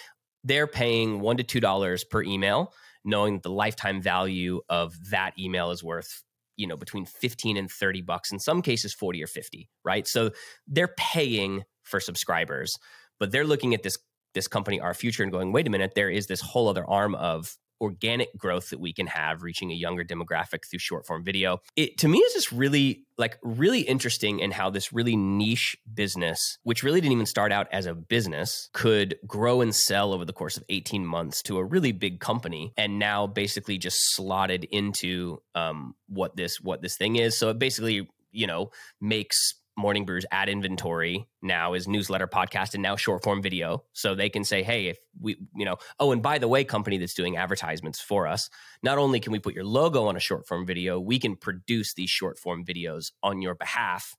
they're 0.44 0.66
paying 0.66 1.20
one 1.20 1.36
to 1.38 1.42
two 1.42 1.60
dollars 1.60 2.04
per 2.04 2.22
email 2.22 2.72
knowing 3.04 3.34
that 3.34 3.42
the 3.42 3.50
lifetime 3.50 4.00
value 4.00 4.60
of 4.68 5.10
that 5.10 5.38
email 5.38 5.70
is 5.70 5.82
worth 5.82 6.22
you 6.56 6.66
know 6.66 6.76
between 6.76 7.04
15 7.04 7.56
and 7.56 7.70
30 7.70 8.02
bucks 8.02 8.30
in 8.30 8.38
some 8.38 8.62
cases 8.62 8.94
40 8.94 9.22
or 9.22 9.26
50 9.26 9.68
right 9.84 10.06
so 10.06 10.30
they're 10.68 10.94
paying 10.96 11.64
for 11.82 12.00
subscribers 12.00 12.78
but 13.18 13.32
they're 13.32 13.46
looking 13.46 13.74
at 13.74 13.82
this 13.82 13.98
this 14.34 14.48
company 14.48 14.80
our 14.80 14.94
future 14.94 15.22
and 15.22 15.30
going 15.30 15.52
wait 15.52 15.66
a 15.66 15.70
minute 15.70 15.92
there 15.94 16.10
is 16.10 16.26
this 16.26 16.40
whole 16.40 16.68
other 16.68 16.84
arm 16.88 17.14
of 17.14 17.56
organic 17.80 18.36
growth 18.36 18.70
that 18.70 18.80
we 18.80 18.92
can 18.92 19.06
have 19.06 19.42
reaching 19.42 19.70
a 19.70 19.74
younger 19.74 20.04
demographic 20.04 20.60
through 20.68 20.78
short 20.78 21.06
form 21.06 21.22
video. 21.24 21.60
It 21.76 21.98
to 21.98 22.08
me 22.08 22.18
is 22.18 22.32
just 22.32 22.52
really 22.52 23.04
like 23.18 23.38
really 23.42 23.80
interesting 23.80 24.40
in 24.40 24.50
how 24.50 24.70
this 24.70 24.92
really 24.92 25.16
niche 25.16 25.76
business, 25.92 26.58
which 26.62 26.82
really 26.82 27.00
didn't 27.00 27.12
even 27.12 27.26
start 27.26 27.52
out 27.52 27.66
as 27.72 27.86
a 27.86 27.94
business, 27.94 28.70
could 28.72 29.16
grow 29.26 29.60
and 29.60 29.74
sell 29.74 30.12
over 30.12 30.24
the 30.24 30.32
course 30.32 30.56
of 30.56 30.64
18 30.68 31.04
months 31.04 31.42
to 31.42 31.58
a 31.58 31.64
really 31.64 31.92
big 31.92 32.20
company 32.20 32.72
and 32.76 32.98
now 32.98 33.26
basically 33.26 33.78
just 33.78 33.98
slotted 34.14 34.64
into 34.70 35.40
um, 35.54 35.94
what 36.08 36.36
this 36.36 36.60
what 36.60 36.82
this 36.82 36.96
thing 36.96 37.16
is. 37.16 37.36
So 37.36 37.50
it 37.50 37.58
basically, 37.58 38.08
you 38.32 38.46
know, 38.46 38.70
makes 39.00 39.54
Morning 39.76 40.04
Brew's 40.04 40.24
ad 40.30 40.48
inventory 40.48 41.26
now 41.42 41.74
is 41.74 41.88
newsletter, 41.88 42.26
podcast, 42.26 42.74
and 42.74 42.82
now 42.82 42.96
short 42.96 43.24
form 43.24 43.42
video. 43.42 43.84
So 43.92 44.14
they 44.14 44.28
can 44.28 44.44
say, 44.44 44.62
hey, 44.62 44.86
if 44.86 44.98
we, 45.20 45.36
you 45.54 45.64
know, 45.64 45.76
oh, 45.98 46.12
and 46.12 46.22
by 46.22 46.38
the 46.38 46.48
way, 46.48 46.64
company 46.64 46.98
that's 46.98 47.14
doing 47.14 47.36
advertisements 47.36 48.00
for 48.00 48.26
us, 48.26 48.50
not 48.82 48.98
only 48.98 49.18
can 49.20 49.32
we 49.32 49.40
put 49.40 49.54
your 49.54 49.64
logo 49.64 50.06
on 50.06 50.16
a 50.16 50.20
short 50.20 50.46
form 50.46 50.64
video, 50.64 51.00
we 51.00 51.18
can 51.18 51.36
produce 51.36 51.94
these 51.94 52.10
short 52.10 52.38
form 52.38 52.64
videos 52.64 53.10
on 53.22 53.42
your 53.42 53.54
behalf 53.54 54.16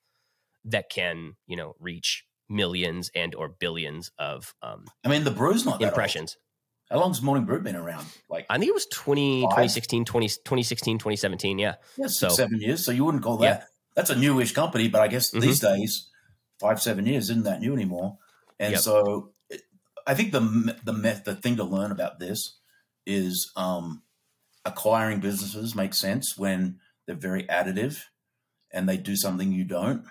that 0.65 0.89
can, 0.89 1.35
you 1.47 1.55
know, 1.55 1.75
reach 1.79 2.25
millions 2.49 3.09
and 3.15 3.33
or 3.33 3.49
billions 3.49 4.11
of 4.19 4.53
um 4.61 4.85
I 5.03 5.09
mean 5.09 5.23
the 5.23 5.31
brew's 5.31 5.65
not 5.65 5.81
impressions. 5.81 6.37
How 6.91 6.99
long's 6.99 7.19
Morning 7.19 7.45
Brew 7.45 7.59
been 7.61 7.75
around? 7.75 8.05
Like 8.29 8.45
I 8.47 8.59
think 8.59 8.69
it 8.69 8.73
was 8.73 8.85
20, 8.85 9.41
2016, 9.41 10.05
20, 10.05 10.27
2016, 10.27 10.99
2017. 10.99 11.57
Yeah. 11.57 11.75
Yeah, 11.97 12.05
six, 12.05 12.19
so, 12.19 12.29
seven 12.29 12.61
years. 12.61 12.85
So 12.85 12.91
you 12.91 13.03
wouldn't 13.03 13.23
call 13.23 13.37
that 13.37 13.61
yeah 13.61 13.65
that's 13.95 14.09
a 14.09 14.15
newish 14.15 14.53
company, 14.53 14.87
but 14.87 15.01
I 15.01 15.07
guess 15.07 15.29
mm-hmm. 15.29 15.39
these 15.39 15.59
days, 15.59 16.09
five 16.59 16.81
seven 16.81 17.05
years 17.05 17.29
isn't 17.29 17.43
that 17.43 17.61
new 17.61 17.73
anymore. 17.73 18.17
And 18.59 18.73
yep. 18.73 18.81
so, 18.81 19.31
it, 19.49 19.61
I 20.05 20.13
think 20.13 20.31
the 20.31 20.41
the 20.83 21.21
the 21.25 21.35
thing 21.35 21.57
to 21.57 21.63
learn 21.63 21.91
about 21.91 22.19
this 22.19 22.59
is 23.05 23.51
um, 23.55 24.03
acquiring 24.65 25.19
businesses 25.19 25.75
makes 25.75 25.99
sense 25.99 26.37
when 26.37 26.79
they're 27.05 27.15
very 27.15 27.43
additive 27.43 28.01
and 28.71 28.89
they 28.89 28.97
do 28.97 29.15
something 29.15 29.51
you 29.51 29.63
don't. 29.63 30.05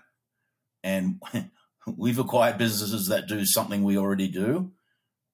And 0.82 1.20
we've 1.96 2.18
acquired 2.18 2.58
businesses 2.58 3.08
that 3.08 3.26
do 3.26 3.44
something 3.44 3.82
we 3.82 3.98
already 3.98 4.28
do, 4.28 4.72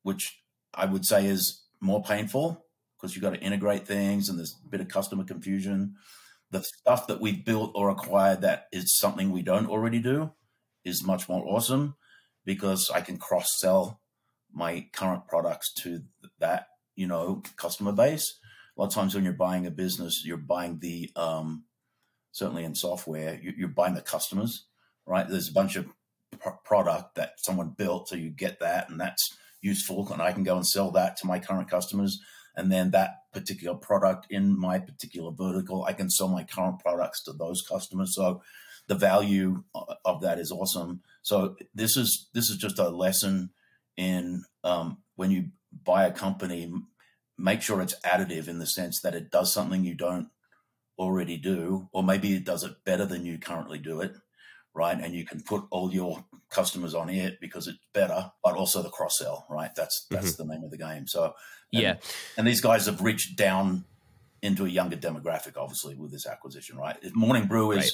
which 0.03 0.43
I 0.75 0.87
would 0.87 1.05
say 1.05 1.27
is 1.27 1.63
more 1.81 2.03
painful 2.03 2.65
because 2.97 3.15
you've 3.15 3.23
got 3.23 3.35
to 3.35 3.41
integrate 3.41 3.87
things 3.87 4.29
and 4.29 4.39
there's 4.39 4.57
a 4.65 4.69
bit 4.69 4.81
of 4.81 4.89
customer 4.89 5.25
confusion. 5.25 5.97
The 6.51 6.63
stuff 6.63 7.07
that 7.07 7.21
we've 7.21 7.45
built 7.45 7.73
or 7.75 7.91
acquired 7.91 8.41
that 8.43 8.67
is 8.73 8.97
something 8.99 9.31
we 9.31 9.43
don't 9.43 9.71
already 9.71 10.01
do 10.01 10.33
is 10.85 11.05
much 11.05 11.29
more 11.29 11.45
awesome 11.47 11.95
because 12.45 12.91
I 12.93 13.01
can 13.01 13.19
cross 13.19 13.47
sell 13.59 14.01
my 14.53 14.89
current 14.93 15.29
products 15.29 15.73
to 15.83 16.03
that, 16.41 16.67
you 16.97 17.07
know, 17.07 17.43
customer 17.57 17.93
base. 17.93 18.39
A 18.77 18.81
lot 18.81 18.89
of 18.89 18.95
times 18.95 19.15
when 19.15 19.25
you're 19.25 19.33
buying 19.33 19.67
a 19.67 19.71
business, 19.71 20.23
you're 20.25 20.37
buying 20.37 20.79
the, 20.81 21.11
um, 21.15 21.65
certainly 22.33 22.65
in 22.65 22.75
software, 22.75 23.39
you're 23.43 23.69
buying 23.69 23.95
the 23.95 24.01
customers, 24.01 24.65
right? 25.07 25.29
There's 25.29 25.49
a 25.49 25.53
bunch 25.53 25.77
of 25.77 25.87
product 26.65 27.17
that 27.17 27.35
someone 27.39 27.75
built, 27.77 28.09
so 28.09 28.17
you 28.17 28.31
get 28.31 28.61
that, 28.61 28.89
and 28.89 29.01
that's 29.01 29.37
useful, 29.61 30.11
and 30.13 30.23
I 30.23 30.33
can 30.33 30.43
go 30.43 30.57
and 30.57 30.67
sell 30.67 30.91
that 30.93 31.17
to 31.19 31.27
my 31.27 31.39
current 31.39 31.69
customers. 31.69 32.19
And 32.57 32.71
then 32.71 32.91
that 32.91 33.23
particular 33.33 33.77
product 33.77 34.27
in 34.31 34.59
my 34.59 34.79
particular 34.79 35.31
vertical, 35.31 35.85
I 35.85 35.93
can 35.93 36.11
sell 36.11 36.29
my 36.29 36.45
current 36.45 36.81
products 36.81 37.23
to 37.25 37.33
those 37.33 37.63
customers. 37.63 38.15
So 38.15 38.43
the 38.89 38.95
value 38.95 39.63
of 40.05 40.21
that 40.23 40.39
is 40.39 40.51
awesome. 40.51 41.03
So 41.23 41.57
this 41.75 41.97
is 41.97 42.29
this 42.35 42.51
is 42.51 42.57
just 42.57 42.79
a 42.79 42.89
lesson 42.89 43.51
in 43.97 44.45
um, 44.65 44.99
when 45.17 45.31
you 45.31 45.51
buy 45.85 46.07
a 46.07 46.13
company, 46.13 46.73
make 47.39 47.63
sure 47.63 47.81
it's 47.81 47.99
additive 48.05 48.49
in 48.49 48.59
the 48.59 48.67
sense 48.67 49.01
that 49.03 49.15
it 49.15 49.31
does 49.31 49.53
something 49.53 49.85
you 49.85 49.95
don't 49.95 50.29
already 50.99 51.37
do, 51.37 51.89
or 51.93 52.03
maybe 52.03 52.35
it 52.35 52.45
does 52.45 52.65
it 52.65 52.85
better 52.85 53.07
than 53.07 53.25
you 53.25 53.39
currently 53.39 53.79
do 53.79 54.01
it 54.01 54.13
right? 54.75 54.99
And 55.01 55.15
you 55.15 55.25
can 55.25 55.43
put 55.43 55.65
all 55.71 55.93
your 55.93 56.25
customers 56.51 56.95
on 56.95 57.09
it 57.09 57.41
because 57.41 57.69
it's 57.69 57.79
better, 57.93 58.33
but 58.43 58.55
also 58.55 58.83
the 58.83 58.91
cross 58.91 59.19
sell, 59.19 59.47
right? 59.49 59.71
That's 59.75 60.07
that's 60.11 60.33
mm-hmm. 60.33 60.49
the 60.49 60.55
name 60.55 60.65
of 60.65 60.71
the 60.71 60.79
game. 60.79 61.07
So 61.07 61.35
and, 61.73 61.83
yeah, 61.83 61.97
and 62.37 62.47
these 62.47 62.61
guys 62.61 62.87
have 62.87 63.01
reached 63.01 63.37
down 63.37 63.85
into 64.43 64.65
a 64.65 64.69
younger 64.69 64.97
demographic, 64.97 65.57
obviously, 65.57 65.97
with 65.97 66.11
this 66.13 66.27
acquisition, 66.27 66.77
right? 66.77 66.97
If 67.03 67.15
Morning 67.15 67.47
Brew 67.47 67.73
is 67.73 67.79
right. 67.79 67.93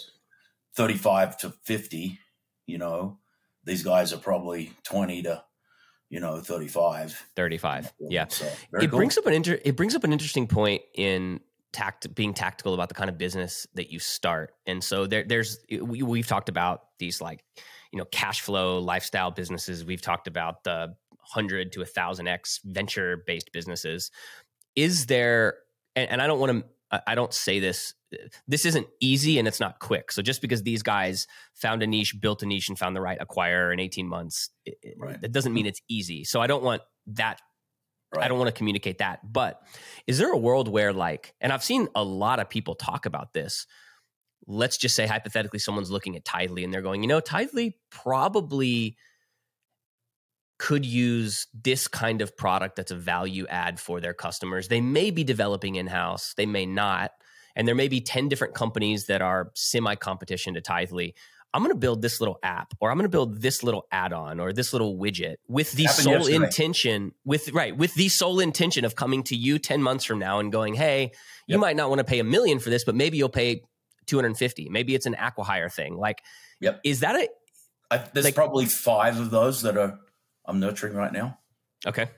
thirty-five 0.76 1.36
to 1.38 1.54
fifty, 1.64 2.18
you 2.66 2.78
know, 2.78 3.18
these 3.64 3.82
guys 3.82 4.12
are 4.12 4.18
probably 4.18 4.72
twenty 4.82 5.22
to 5.22 5.42
you 6.08 6.20
know 6.20 6.38
35 6.38 7.26
35 7.34 7.92
yeah 8.08 8.26
so, 8.28 8.44
it 8.44 8.90
cool. 8.90 8.98
brings 8.98 9.18
up 9.18 9.26
an 9.26 9.32
inter- 9.32 9.58
it 9.64 9.74
brings 9.74 9.92
up 9.96 10.04
an 10.04 10.12
interesting 10.12 10.46
point 10.46 10.82
in 10.94 11.40
tact 11.72 12.14
being 12.14 12.34
tactical 12.34 12.74
about 12.74 12.88
the 12.88 12.94
kind 12.94 13.10
of 13.10 13.18
business 13.18 13.66
that 13.74 13.90
you 13.90 13.98
start. 13.98 14.54
And 14.66 14.82
so 14.82 15.06
there, 15.06 15.24
there's 15.24 15.58
we, 15.70 16.02
we've 16.02 16.26
talked 16.26 16.48
about 16.48 16.82
these 16.98 17.20
like 17.20 17.44
you 17.92 17.98
know 17.98 18.06
cash 18.06 18.40
flow 18.40 18.78
lifestyle 18.78 19.30
businesses. 19.30 19.84
We've 19.84 20.02
talked 20.02 20.26
about 20.26 20.64
the 20.64 20.94
hundred 21.20 21.72
to 21.72 21.82
a 21.82 21.86
thousand 21.86 22.28
x 22.28 22.60
venture 22.64 23.22
based 23.26 23.50
businesses. 23.52 24.10
Is 24.74 25.06
there? 25.06 25.58
And, 25.94 26.10
and 26.10 26.22
I 26.22 26.26
don't 26.26 26.40
want 26.40 26.52
to. 26.52 26.64
I 27.06 27.16
don't 27.16 27.34
say 27.34 27.58
this. 27.58 27.94
This 28.46 28.64
isn't 28.64 28.86
easy 29.00 29.40
and 29.40 29.48
it's 29.48 29.58
not 29.58 29.80
quick. 29.80 30.12
So 30.12 30.22
just 30.22 30.40
because 30.40 30.62
these 30.62 30.84
guys 30.84 31.26
found 31.52 31.82
a 31.82 31.86
niche, 31.86 32.14
built 32.20 32.44
a 32.44 32.46
niche, 32.46 32.68
and 32.68 32.78
found 32.78 32.94
the 32.94 33.00
right 33.00 33.18
acquirer 33.18 33.72
in 33.72 33.80
18 33.80 34.06
months, 34.06 34.50
it, 34.64 34.94
right. 34.96 35.18
it 35.20 35.32
doesn't 35.32 35.52
mean 35.52 35.64
hmm. 35.64 35.70
it's 35.70 35.82
easy. 35.88 36.22
So 36.22 36.40
I 36.40 36.46
don't 36.46 36.62
want 36.62 36.82
that 37.08 37.40
Right. 38.14 38.24
I 38.24 38.28
don't 38.28 38.38
want 38.38 38.48
to 38.48 38.56
communicate 38.56 38.98
that. 38.98 39.32
But 39.32 39.62
is 40.06 40.18
there 40.18 40.32
a 40.32 40.38
world 40.38 40.68
where, 40.68 40.92
like, 40.92 41.34
and 41.40 41.52
I've 41.52 41.64
seen 41.64 41.88
a 41.94 42.04
lot 42.04 42.38
of 42.38 42.48
people 42.48 42.74
talk 42.74 43.06
about 43.06 43.32
this. 43.32 43.66
Let's 44.46 44.76
just 44.76 44.94
say 44.94 45.06
hypothetically, 45.06 45.58
someone's 45.58 45.90
looking 45.90 46.16
at 46.16 46.24
Tithely 46.24 46.62
and 46.62 46.72
they're 46.72 46.82
going, 46.82 47.02
you 47.02 47.08
know, 47.08 47.20
Tithely 47.20 47.74
probably 47.90 48.96
could 50.58 50.86
use 50.86 51.48
this 51.52 51.86
kind 51.88 52.22
of 52.22 52.36
product 52.36 52.76
that's 52.76 52.90
a 52.90 52.96
value 52.96 53.46
add 53.48 53.78
for 53.78 54.00
their 54.00 54.14
customers. 54.14 54.68
They 54.68 54.80
may 54.80 55.10
be 55.10 55.24
developing 55.24 55.74
in 55.74 55.86
house, 55.86 56.34
they 56.36 56.46
may 56.46 56.66
not. 56.66 57.12
And 57.54 57.66
there 57.66 57.74
may 57.74 57.88
be 57.88 58.02
10 58.02 58.28
different 58.28 58.54
companies 58.54 59.06
that 59.06 59.22
are 59.22 59.50
semi 59.54 59.94
competition 59.94 60.54
to 60.54 60.60
Tithely. 60.60 61.14
I'm 61.54 61.62
going 61.62 61.72
to 61.72 61.78
build 61.78 62.02
this 62.02 62.20
little 62.20 62.38
app 62.42 62.74
or 62.80 62.90
I'm 62.90 62.98
going 62.98 63.06
to 63.06 63.10
build 63.10 63.40
this 63.40 63.62
little 63.62 63.86
add-on 63.90 64.40
or 64.40 64.52
this 64.52 64.72
little 64.72 64.98
widget 64.98 65.36
with 65.48 65.72
the 65.72 65.86
sole 65.86 66.14
yesterday. 66.14 66.36
intention 66.36 67.12
with 67.24 67.50
right 67.52 67.74
with 67.76 67.94
the 67.94 68.08
sole 68.08 68.40
intention 68.40 68.84
of 68.84 68.94
coming 68.94 69.22
to 69.24 69.36
you 69.36 69.58
10 69.58 69.82
months 69.82 70.04
from 70.04 70.18
now 70.18 70.38
and 70.38 70.52
going, 70.52 70.74
"Hey, 70.74 71.12
you 71.46 71.58
might 71.58 71.76
not 71.76 71.88
want 71.88 72.00
to 72.00 72.04
pay 72.04 72.18
a 72.18 72.24
million 72.24 72.58
for 72.58 72.70
this, 72.70 72.84
but 72.84 72.94
maybe 72.94 73.16
you'll 73.16 73.28
pay 73.28 73.62
250. 74.06 74.68
Maybe 74.68 74.94
it's 74.94 75.06
an 75.06 75.14
acquihire 75.14 75.72
thing." 75.72 75.96
Like 75.96 76.22
Yep. 76.60 76.80
Is 76.84 77.00
that 77.00 77.16
a 77.16 77.28
I, 77.90 77.98
there's 78.12 78.24
like, 78.24 78.34
probably 78.34 78.66
5 78.66 79.20
of 79.20 79.30
those 79.30 79.62
that 79.62 79.76
are 79.78 79.98
I'm 80.44 80.60
nurturing 80.60 80.94
right 80.94 81.12
now. 81.12 81.38
Okay. 81.86 82.08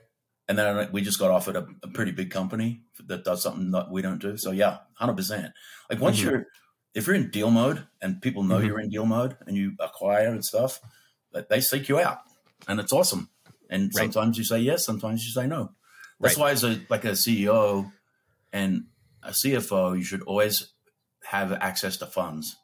And 0.47 0.57
then 0.57 0.89
we 0.91 1.01
just 1.01 1.19
got 1.19 1.29
offered 1.29 1.55
a, 1.55 1.67
a 1.83 1.87
pretty 1.89 2.11
big 2.11 2.31
company 2.31 2.83
that 3.05 3.23
does 3.23 3.43
something 3.43 3.71
that 3.71 3.91
we 3.91 4.01
don't 4.01 4.19
do. 4.19 4.35
So 4.37 4.51
yeah, 4.51 4.77
100%. 4.99 5.51
Like 5.89 5.99
once 5.99 6.19
mm-hmm. 6.19 6.29
you're 6.29 6.45
if 6.93 7.07
you're 7.07 7.15
in 7.15 7.29
deal 7.29 7.51
mode 7.51 7.85
and 8.01 8.21
people 8.21 8.43
know 8.43 8.57
mm-hmm. 8.57 8.67
you're 8.67 8.79
in 8.79 8.89
deal 8.89 9.05
mode 9.05 9.37
and 9.45 9.55
you 9.55 9.73
acquire 9.79 10.27
and 10.27 10.43
stuff, 10.43 10.79
that 11.31 11.49
they 11.49 11.61
seek 11.61 11.89
you 11.89 11.99
out, 11.99 12.19
and 12.67 12.79
it's 12.79 12.93
awesome. 12.93 13.29
And 13.69 13.91
right. 13.95 14.11
sometimes 14.11 14.37
you 14.37 14.43
say 14.43 14.59
yes, 14.59 14.85
sometimes 14.85 15.23
you 15.23 15.31
say 15.31 15.47
no. 15.47 15.71
That's 16.19 16.35
right. 16.35 16.41
why, 16.41 16.51
as 16.51 16.63
a 16.63 16.81
like 16.89 17.05
a 17.05 17.11
CEO 17.11 17.91
and 18.51 18.85
a 19.23 19.31
CFO, 19.31 19.97
you 19.97 20.03
should 20.03 20.23
always 20.23 20.73
have 21.25 21.51
access 21.53 21.97
to 21.97 22.05
funds, 22.05 22.57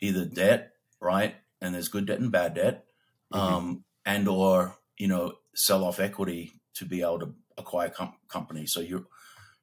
either 0.00 0.24
debt, 0.24 0.72
right? 1.00 1.36
And 1.60 1.74
there's 1.74 1.88
good 1.88 2.06
debt 2.06 2.20
and 2.20 2.32
bad 2.32 2.54
debt, 2.54 2.84
mm-hmm. 3.32 3.54
um, 3.54 3.84
and 4.06 4.26
or 4.26 4.76
you 4.98 5.08
know 5.08 5.34
sell 5.54 5.84
off 5.84 6.00
equity 6.00 6.52
to 6.74 6.86
be 6.86 7.02
able 7.02 7.20
to 7.20 7.34
acquire 7.58 7.90
com- 7.90 8.14
companies. 8.28 8.72
So 8.72 8.80
you're 8.80 9.04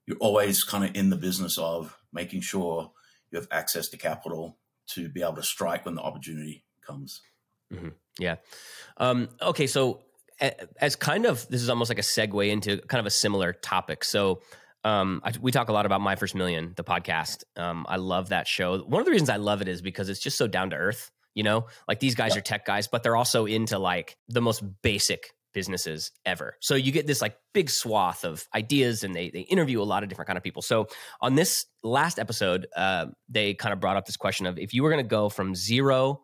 you're 0.05 0.17
always 0.17 0.63
kind 0.63 0.84
of 0.84 0.96
in 0.96 1.10
the 1.10 1.15
business 1.17 1.58
of 1.58 1.98
making 2.13 2.41
sure 2.41 2.91
you 3.31 3.39
have 3.39 3.48
access 3.51 3.89
to 3.89 3.98
capital 3.98 4.57
to 4.91 5.09
be 5.09 5.21
able 5.21 5.36
to 5.36 5.43
strike 5.43 5.86
when 5.86 5.95
the 5.95 6.01
opportunity 6.01 6.63
comes. 6.86 7.21
Mm-hmm. 7.74 7.89
Yeah. 8.19 8.36
Um, 8.98 9.29
okay. 9.41 9.67
So, 9.67 10.01
as 10.79 10.95
kind 10.95 11.25
of 11.25 11.48
this 11.50 11.62
is 11.62 11.69
almost 11.69 11.89
like 11.89 12.00
a 12.00 12.03
segue 12.03 12.50
into 12.50 12.77
kind 12.77 13.00
of 13.00 13.05
a 13.05 13.12
similar 13.12 13.53
topic. 13.53 14.03
So, 14.03 14.41
um, 14.83 15.21
I, 15.24 15.33
we 15.39 15.51
talk 15.51 15.69
a 15.69 15.74
lot 15.74 15.86
about 15.86 16.01
My 16.01 16.15
First 16.15 16.36
Million, 16.36 16.74
the 16.75 16.83
podcast. 16.83 17.43
Um, 17.57 17.86
I 17.89 17.98
love 17.98 18.29
that 18.29 18.48
show. 18.48 18.79
One 18.79 19.01
of 19.01 19.05
the 19.05 19.12
reasons 19.12 19.29
I 19.29 19.36
love 19.36 19.62
it 19.62 19.67
is 19.67 19.81
because 19.81 20.09
it's 20.09 20.19
just 20.19 20.38
so 20.38 20.48
down 20.48 20.69
to 20.71 20.77
earth. 20.77 21.12
You 21.36 21.43
know, 21.43 21.67
like 21.88 22.00
these 22.00 22.15
guys 22.15 22.33
yeah. 22.33 22.39
are 22.39 22.41
tech 22.41 22.65
guys, 22.65 22.88
but 22.88 23.03
they're 23.03 23.15
also 23.15 23.45
into 23.45 23.77
like 23.77 24.17
the 24.27 24.41
most 24.41 24.63
basic 24.81 25.31
businesses 25.53 26.12
ever. 26.25 26.56
So 26.60 26.75
you 26.75 26.91
get 26.91 27.08
this 27.08 27.22
like 27.22 27.38
big 27.53 27.70
swath 27.70 28.24
of 28.24 28.48
ideas 28.53 29.03
and 29.03 29.15
they 29.15 29.29
they 29.29 29.41
interview 29.41 29.82
a 29.82 29.84
lot 29.84 30.03
of 30.03 30.10
different 30.10 30.27
kind 30.27 30.38
of 30.38 30.44
people. 30.44 30.62
So 30.62 30.88
on 31.22 31.36
this 31.36 31.65
last 31.84 32.20
episode, 32.20 32.68
uh, 32.75 33.08
they 33.27 33.53
kind 33.53 33.74
of 33.74 33.79
brought 33.79 33.98
up 33.98 34.06
this 34.06 34.18
question 34.18 34.46
of 34.46 34.58
if 34.58 34.74
you 34.74 34.84
were 34.84 34.89
going 34.89 35.03
to 35.03 35.08
go 35.08 35.29
from 35.29 35.56
zero 35.56 36.22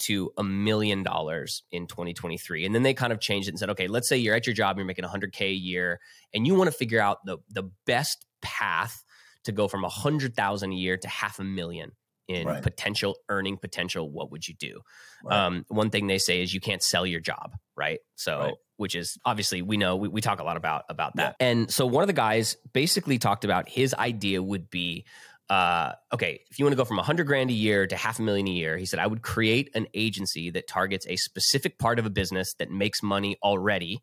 to 0.00 0.32
a 0.36 0.42
million 0.42 1.02
dollars 1.04 1.62
in 1.70 1.86
2023 1.86 2.66
and 2.66 2.74
then 2.74 2.82
they 2.82 2.92
kind 2.92 3.12
of 3.12 3.20
changed 3.20 3.46
it 3.46 3.52
and 3.52 3.58
said 3.58 3.70
okay 3.70 3.86
let's 3.86 4.08
say 4.08 4.16
you're 4.16 4.34
at 4.34 4.46
your 4.46 4.54
job 4.54 4.76
you're 4.76 4.86
making 4.86 5.04
100k 5.04 5.42
a 5.42 5.52
year 5.52 6.00
and 6.34 6.44
you 6.44 6.56
want 6.56 6.68
to 6.68 6.76
figure 6.76 7.00
out 7.00 7.18
the 7.24 7.38
the 7.50 7.70
best 7.86 8.26
path 8.40 9.04
to 9.44 9.52
go 9.52 9.68
from 9.68 9.82
100,000 9.82 10.72
a 10.72 10.74
year 10.74 10.96
to 10.96 11.08
half 11.08 11.38
a 11.38 11.44
million 11.44 11.92
in 12.34 12.46
right. 12.46 12.62
potential 12.62 13.16
earning 13.28 13.56
potential, 13.56 14.10
what 14.10 14.30
would 14.30 14.46
you 14.46 14.54
do? 14.54 14.80
Right. 15.24 15.46
Um, 15.46 15.64
one 15.68 15.90
thing 15.90 16.06
they 16.06 16.18
say 16.18 16.42
is 16.42 16.52
you 16.52 16.60
can't 16.60 16.82
sell 16.82 17.06
your 17.06 17.20
job, 17.20 17.54
right? 17.76 18.00
So, 18.16 18.38
right. 18.38 18.54
which 18.76 18.94
is 18.94 19.18
obviously 19.24 19.62
we 19.62 19.76
know 19.76 19.96
we, 19.96 20.08
we 20.08 20.20
talk 20.20 20.40
a 20.40 20.44
lot 20.44 20.56
about 20.56 20.84
about 20.88 21.16
that. 21.16 21.36
Yeah. 21.38 21.46
And 21.46 21.70
so 21.70 21.86
one 21.86 22.02
of 22.02 22.08
the 22.08 22.12
guys 22.12 22.56
basically 22.72 23.18
talked 23.18 23.44
about 23.44 23.68
his 23.68 23.94
idea 23.94 24.42
would 24.42 24.70
be. 24.70 25.04
Uh, 25.50 25.92
okay, 26.14 26.40
if 26.50 26.58
you 26.58 26.64
want 26.64 26.72
to 26.72 26.76
go 26.76 26.84
from 26.84 26.98
a 26.98 27.02
hundred 27.02 27.26
grand 27.26 27.50
a 27.50 27.52
year 27.52 27.86
to 27.86 27.94
half 27.94 28.18
a 28.18 28.22
million 28.22 28.46
a 28.46 28.50
year, 28.50 28.78
he 28.78 28.86
said, 28.86 28.98
I 28.98 29.06
would 29.06 29.20
create 29.20 29.68
an 29.74 29.86
agency 29.92 30.48
that 30.50 30.66
targets 30.66 31.04
a 31.06 31.16
specific 31.16 31.78
part 31.78 31.98
of 31.98 32.06
a 32.06 32.10
business 32.10 32.54
that 32.54 32.70
makes 32.70 33.02
money 33.02 33.36
already 33.42 34.02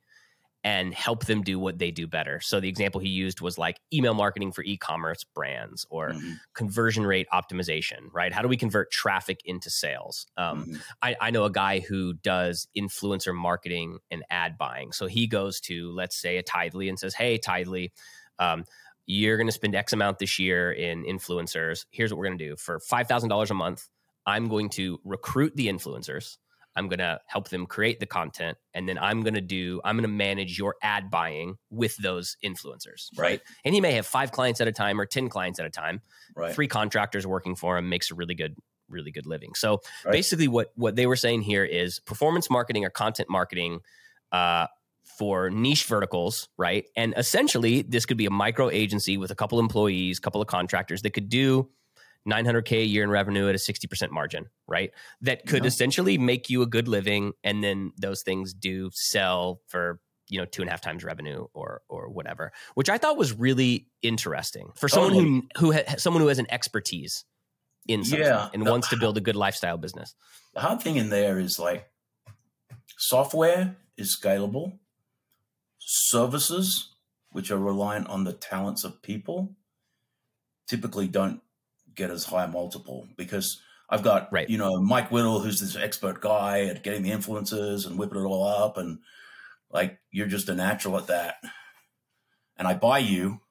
and 0.64 0.94
help 0.94 1.26
them 1.26 1.42
do 1.42 1.58
what 1.58 1.80
they 1.80 1.90
do 1.90 2.06
better. 2.06 2.42
So 2.42 2.60
the 2.60 2.68
example 2.68 3.00
he 3.00 3.08
used 3.08 3.40
was 3.40 3.58
like 3.58 3.80
email 3.94 4.14
marketing 4.14 4.52
for 4.52 4.64
e-commerce 4.64 5.24
brands 5.24 5.86
or 5.90 6.10
mm-hmm. 6.10 6.34
conversion 6.54 7.06
rate 7.06 7.28
optimization, 7.34 8.10
right? 8.12 8.34
How 8.34 8.42
do 8.42 8.50
we 8.50 8.58
convert 8.58 8.92
traffic 8.92 9.40
into 9.46 9.70
sales? 9.70 10.28
Um, 10.36 10.66
mm-hmm. 10.66 10.76
I, 11.02 11.16
I, 11.22 11.32
know 11.32 11.46
a 11.46 11.52
guy 11.52 11.80
who 11.80 12.14
does 12.14 12.68
influencer 12.78 13.34
marketing 13.34 14.00
and 14.12 14.24
ad 14.30 14.58
buying. 14.58 14.92
So 14.92 15.08
he 15.08 15.28
goes 15.28 15.62
to, 15.62 15.92
let's 15.94 16.20
say, 16.20 16.38
a 16.38 16.44
Tithely 16.44 16.90
and 16.90 17.00
says, 17.00 17.14
"Hey, 17.14 17.38
Tithely." 17.38 17.92
Um, 18.38 18.66
you're 19.06 19.38
going 19.38 19.48
to 19.48 19.54
spend 19.54 19.74
X 19.74 19.92
amount 19.92 20.20
this 20.20 20.38
year 20.38 20.72
in 20.72 21.04
influencers. 21.04 21.86
Here's 21.90 22.14
what 22.14 22.20
we're 22.20 22.28
going 22.28 22.38
to 22.38 22.50
do 22.50 22.56
for 22.56 22.80
$5,000 22.80 23.50
a 23.50 23.54
month. 23.56 23.90
I'm 24.26 24.48
going 24.48 24.70
to 24.72 25.00
recruit 25.04 25.56
the 25.56 25.68
influencers. 25.68 26.38
I'm 26.80 26.88
going 26.88 27.00
to 27.00 27.20
help 27.28 27.50
them 27.50 27.66
create 27.66 28.00
the 28.00 28.06
content. 28.06 28.58
And 28.74 28.88
then 28.88 28.98
I'm 28.98 29.22
going 29.22 29.34
to 29.34 29.42
do, 29.42 29.82
I'm 29.84 29.98
going 29.98 30.04
to 30.04 30.08
manage 30.08 30.58
your 30.58 30.76
ad 30.82 31.12
buying 31.12 31.58
with 31.70 31.98
those 31.98 32.38
influencers. 32.44 33.10
Right. 33.18 33.26
right. 33.26 33.42
And 33.66 33.76
he 33.76 33.82
may 33.82 33.92
have 33.92 34.08
five 34.08 34.32
clients 34.32 34.62
at 34.62 34.70
a 34.70 34.72
time 34.72 35.00
or 35.00 35.06
10 35.06 35.28
clients 35.28 35.60
at 35.60 35.66
a 35.66 35.70
time. 35.70 36.02
Right. 36.38 36.56
Three 36.56 36.70
contractors 36.70 37.28
working 37.28 37.56
for 37.56 37.78
him 37.78 37.90
makes 37.90 38.12
a 38.12 38.16
really 38.16 38.36
good 38.36 38.56
really 38.88 39.12
good 39.12 39.28
living. 39.28 39.54
So 39.54 39.82
right. 40.04 40.14
basically, 40.14 40.48
what 40.48 40.72
what 40.76 40.96
they 40.96 41.06
were 41.06 41.16
saying 41.16 41.44
here 41.44 41.64
is 41.64 42.00
performance 42.00 42.50
marketing 42.50 42.86
or 42.86 42.90
content 42.90 43.30
marketing. 43.30 43.82
Uh, 44.32 44.68
for 45.18 45.50
niche 45.50 45.84
verticals, 45.84 46.48
right? 46.56 46.86
And 46.96 47.14
essentially, 47.18 47.82
this 47.82 48.06
could 48.06 48.16
be 48.16 48.26
a 48.26 48.32
micro 48.32 48.70
agency 48.70 49.18
with 49.18 49.32
a 49.32 49.36
couple 49.36 49.60
employees, 49.60 50.18
couple 50.18 50.40
of 50.40 50.48
contractors 50.48 51.02
that 51.02 51.10
could 51.10 51.28
do 51.28 51.68
900k 52.28 52.82
a 52.82 52.86
year 52.86 53.04
in 53.04 53.10
revenue 53.10 53.48
at 53.50 53.56
a 53.56 53.58
60% 53.58 54.12
margin, 54.12 54.48
right? 54.68 54.92
That 55.22 55.46
could 55.46 55.64
yeah. 55.64 55.68
essentially 55.68 56.18
make 56.18 56.50
you 56.50 56.62
a 56.62 56.68
good 56.68 56.88
living, 56.88 57.34
and 57.44 57.64
then 57.64 57.92
those 57.98 58.24
things 58.24 58.54
do 58.54 58.90
sell 58.94 59.62
for 59.68 60.00
you 60.28 60.40
know 60.40 60.46
two 60.46 60.62
and 60.62 60.70
a 60.70 60.72
half 60.72 60.82
times 60.82 61.04
revenue 61.04 61.48
or 61.54 61.82
or 61.90 62.10
whatever, 62.10 62.52
which 62.76 62.90
I 62.90 62.98
thought 62.98 63.18
was 63.18 63.34
really 63.34 63.88
interesting 64.02 64.70
for 64.76 64.88
someone 64.88 65.14
who 65.14 65.44
who 65.58 65.74
ha- 65.74 65.96
someone 65.98 66.22
who 66.22 66.28
has 66.28 66.40
an 66.40 66.48
expertise 66.50 67.26
in 67.88 68.04
something 68.04 68.28
yeah, 68.28 68.50
and 68.54 68.66
the, 68.66 68.70
wants 68.70 68.90
to 68.90 68.98
build 68.98 69.18
a 69.18 69.22
good 69.22 69.36
lifestyle 69.36 69.78
business. 69.78 70.14
The 70.54 70.60
hard 70.62 70.82
thing 70.82 70.98
in 70.98 71.10
there 71.10 71.40
is 71.40 71.58
like 71.58 71.90
software 72.98 73.76
is 73.98 74.16
scalable 74.16 74.78
services, 75.80 76.94
which 77.32 77.50
are 77.50 77.58
reliant 77.58 78.08
on 78.08 78.24
the 78.24 78.34
talents 78.34 78.84
of 78.84 79.02
people, 79.02 79.56
typically 80.68 81.08
don't 81.08 81.42
get 81.96 82.12
as 82.12 82.26
high 82.26 82.46
a 82.46 82.48
multiple 82.48 83.08
because 83.18 83.62
I've 83.90 84.04
got, 84.04 84.32
right. 84.32 84.50
you 84.50 84.58
know, 84.58 84.80
Mike 84.82 85.12
Whittle, 85.12 85.40
who's 85.40 85.60
this 85.60 85.76
expert 85.76 86.22
guy 86.22 86.66
at 86.66 86.84
getting 86.84 87.04
the 87.04 87.12
influences 87.12 87.86
and 87.86 87.98
whipping 87.98 88.20
it 88.20 88.26
all 88.26 88.46
up. 88.46 88.78
And 88.78 89.00
like, 89.72 90.00
you're 90.12 90.28
just 90.28 90.50
a 90.50 90.56
natural 90.56 90.98
at 90.98 91.08
that. 91.08 91.36
And 92.58 92.68
I 92.68 92.74
buy 92.74 93.00
you. 93.00 93.42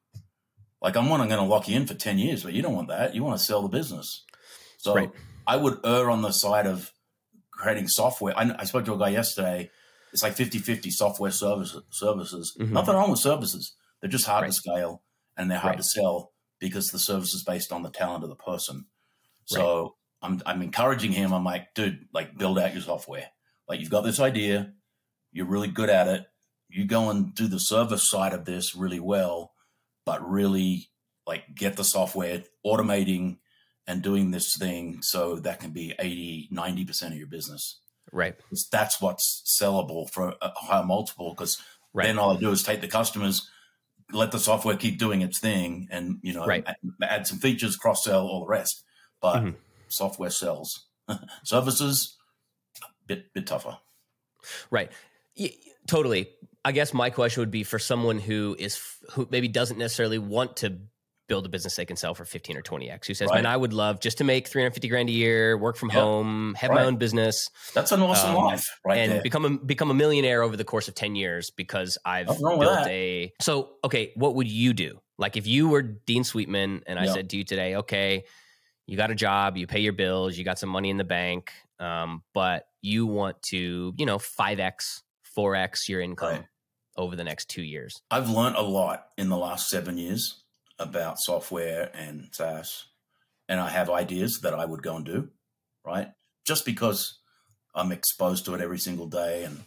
Like, 0.81 0.97
I'm 0.97 1.09
one, 1.09 1.21
I'm 1.21 1.29
going 1.29 1.41
to 1.41 1.47
lock 1.47 1.69
you 1.69 1.77
in 1.77 1.87
for 1.87 1.95
10 1.95 2.19
years, 2.19 2.45
but 2.45 2.53
you 2.53 2.63
don't 2.63 2.75
want 2.75 2.89
that. 2.89 3.15
You 3.15 3.25
want 3.25 3.39
to 3.39 3.45
sell 3.45 3.63
the 3.63 3.69
business. 3.69 4.25
So 4.77 4.95
right. 4.95 5.11
I 5.47 5.57
would 5.57 5.81
err 5.85 6.09
on 6.09 6.23
the 6.23 6.31
side 6.31 6.67
of 6.67 6.93
creating 7.51 7.89
software. 7.89 8.39
I, 8.39 8.55
I 8.61 8.65
spoke 8.65 8.85
to 8.85 8.95
a 8.95 8.99
guy 8.99 9.09
yesterday 9.09 9.71
it's 10.13 10.23
like 10.23 10.35
50 10.35 10.59
50 10.59 10.91
software 10.91 11.31
services. 11.31 11.83
services. 11.91 12.57
Mm-hmm. 12.59 12.73
Nothing 12.73 12.95
wrong 12.95 13.11
with 13.11 13.21
services. 13.21 13.75
They're 14.01 14.11
just 14.11 14.27
hard 14.27 14.43
right. 14.43 14.49
to 14.49 14.53
scale 14.53 15.03
and 15.37 15.51
they're 15.51 15.59
hard 15.59 15.77
to 15.77 15.83
sell 15.83 16.33
because 16.59 16.89
the 16.89 16.99
service 16.99 17.35
is 17.35 17.45
based 17.45 17.73
on 17.73 17.83
the 17.83 17.91
talent 17.91 18.25
of 18.25 18.31
the 18.31 18.37
person. 18.37 18.87
So 19.45 19.83
right. 19.83 19.91
I'm, 20.23 20.43
I'm 20.47 20.63
encouraging 20.63 21.13
him. 21.13 21.33
I'm 21.33 21.45
like, 21.45 21.75
dude, 21.75 22.07
like 22.13 22.37
build 22.37 22.59
out 22.59 22.73
your 22.73 22.83
software. 22.83 23.29
Like 23.69 23.81
you've 23.81 23.91
got 23.91 24.03
this 24.03 24.21
idea, 24.21 24.73
you're 25.33 25.47
really 25.47 25.69
good 25.69 25.91
at 25.91 26.09
it. 26.09 26.27
You 26.69 26.85
go 26.85 27.11
and 27.11 27.35
do 27.35 27.49
the 27.49 27.61
service 27.61 28.09
side 28.09 28.33
of 28.33 28.45
this 28.45 28.75
really 28.75 29.01
well, 29.01 29.53
but 30.05 30.29
really 30.29 30.91
like 31.27 31.55
get 31.55 31.77
the 31.77 31.85
software 31.85 32.43
automating 32.65 33.39
and 33.87 34.03
doing 34.03 34.31
this 34.31 34.57
thing 34.57 35.01
so 35.03 35.37
that 35.37 35.61
can 35.61 35.71
be 35.71 35.95
80, 35.99 36.49
90% 36.53 37.07
of 37.09 37.17
your 37.17 37.27
business. 37.27 37.81
Right. 38.13 38.35
That's 38.71 39.01
what's 39.01 39.43
sellable 39.61 40.11
for 40.11 40.35
a 40.41 40.51
higher 40.57 40.85
multiple 40.85 41.31
because 41.31 41.61
right. 41.93 42.07
then 42.07 42.19
all 42.19 42.37
I 42.37 42.41
do 42.41 42.51
is 42.51 42.63
take 42.63 42.81
the 42.81 42.89
customers, 42.89 43.49
let 44.13 44.33
the 44.33 44.39
software 44.39 44.77
keep 44.77 44.99
doing 44.99 45.23
its 45.23 45.39
thing, 45.39 45.89
and 45.91 46.19
you 46.23 46.33
know, 46.33 46.47
right. 46.47 46.65
add, 46.67 46.77
add, 47.03 47.27
some 47.27 47.39
features, 47.39 47.77
cross 47.77 48.05
sell, 48.05 48.27
all 48.27 48.41
the 48.41 48.47
rest. 48.47 48.85
But 49.21 49.37
mm-hmm. 49.37 49.51
software 49.89 50.31
sells. 50.31 50.87
Services, 51.45 52.17
bit 53.07 53.33
bit 53.33 53.47
tougher. 53.47 53.79
Right. 54.71 54.91
Yeah, 55.35 55.51
totally. 55.87 56.29
I 56.65 56.73
guess 56.73 56.93
my 56.93 57.11
question 57.11 57.41
would 57.41 57.51
be 57.51 57.65
for 57.65 57.79
someone 57.79 58.19
who 58.19 58.57
is 58.59 58.81
who 59.13 59.27
maybe 59.31 59.49
doesn't 59.49 59.79
necessarily 59.79 60.19
want 60.19 60.59
to 60.59 60.79
build 61.29 61.47
a 61.47 61.49
business 61.49 61.77
they 61.77 61.85
can 61.85 61.97
sell 61.97 62.15
for 62.15 62.25
15 62.25 62.57
or 62.57 62.63
20x 62.63 63.07
who 63.07 63.15
says 63.15 63.29
right. 63.29 63.37
man 63.37 63.47
i 63.47 63.57
would 63.57 63.73
love 63.73 64.01
just 64.01 64.19
to 64.19 64.25
make 64.25 64.49
350 64.49 64.89
grand 64.89 65.09
a 65.09 65.13
year 65.13 65.57
work 65.57 65.77
from 65.77 65.91
yep. 65.91 65.99
home 65.99 66.55
have 66.59 66.71
right. 66.71 66.77
my 66.77 66.85
own 66.85 66.97
business 66.97 67.51
that's 67.75 67.93
an 67.93 68.03
awesome 68.03 68.31
um, 68.31 68.45
life 68.45 68.67
right 68.85 68.99
and 68.99 69.13
there. 69.13 69.23
become 69.23 69.45
a 69.45 69.51
become 69.51 69.91
a 69.91 69.95
millionaire 69.95 70.43
over 70.43 70.57
the 70.57 70.65
course 70.65 70.89
of 70.89 70.95
10 70.95 71.15
years 71.15 71.51
because 71.51 71.99
i've 72.05 72.27
built 72.27 72.87
a 72.87 73.33
so 73.41 73.71
okay 73.85 74.13
what 74.17 74.35
would 74.35 74.49
you 74.49 74.73
do 74.73 74.99
like 75.19 75.37
if 75.37 75.47
you 75.47 75.69
were 75.69 75.83
dean 75.83 76.25
sweetman 76.25 76.83
and 76.87 76.99
i 76.99 77.05
yep. 77.05 77.15
said 77.15 77.31
to 77.31 77.37
you 77.37 77.45
today 77.45 77.77
okay 77.77 78.25
you 78.87 78.97
got 78.97 79.11
a 79.11 79.15
job 79.15 79.57
you 79.57 79.67
pay 79.67 79.81
your 79.81 79.93
bills 79.93 80.37
you 80.37 80.45
got 80.45 80.59
some 80.59 80.71
money 80.71 80.91
in 80.91 80.97
the 80.97 81.05
bank 81.05 81.53
um, 81.81 82.25
but 82.35 82.67
you 82.83 83.07
want 83.07 83.41
to 83.43 83.95
you 83.97 84.07
know 84.07 84.19
5x 84.19 85.03
4x 85.37 85.89
your 85.89 86.01
income 86.01 86.31
right. 86.31 86.45
over 86.97 87.15
the 87.15 87.25
next 87.25 87.51
two 87.51 87.63
years 87.63 88.01
i've 88.11 88.31
learned 88.31 88.57
a 88.57 88.63
lot 88.63 89.09
in 89.19 89.29
the 89.29 89.37
last 89.37 89.69
seven 89.69 89.99
years 89.99 90.43
about 90.79 91.19
software 91.19 91.91
and 91.95 92.29
SaaS, 92.33 92.87
and 93.49 93.61
I 93.61 93.69
have 93.71 93.91
ideas 93.91 94.41
that 94.41 94.55
I 94.55 94.65
would 94.65 94.83
go 94.83 94.97
and 94.97 95.05
do, 95.05 95.29
right? 95.85 96.09
Just 96.47 96.65
because 96.65 97.19
I'm 97.75 97.93
exposed 97.93 98.45
to 98.45 98.55
it 98.55 98.61
every 98.61 98.79
single 98.79 99.07
day, 99.07 99.45
and 99.45 99.61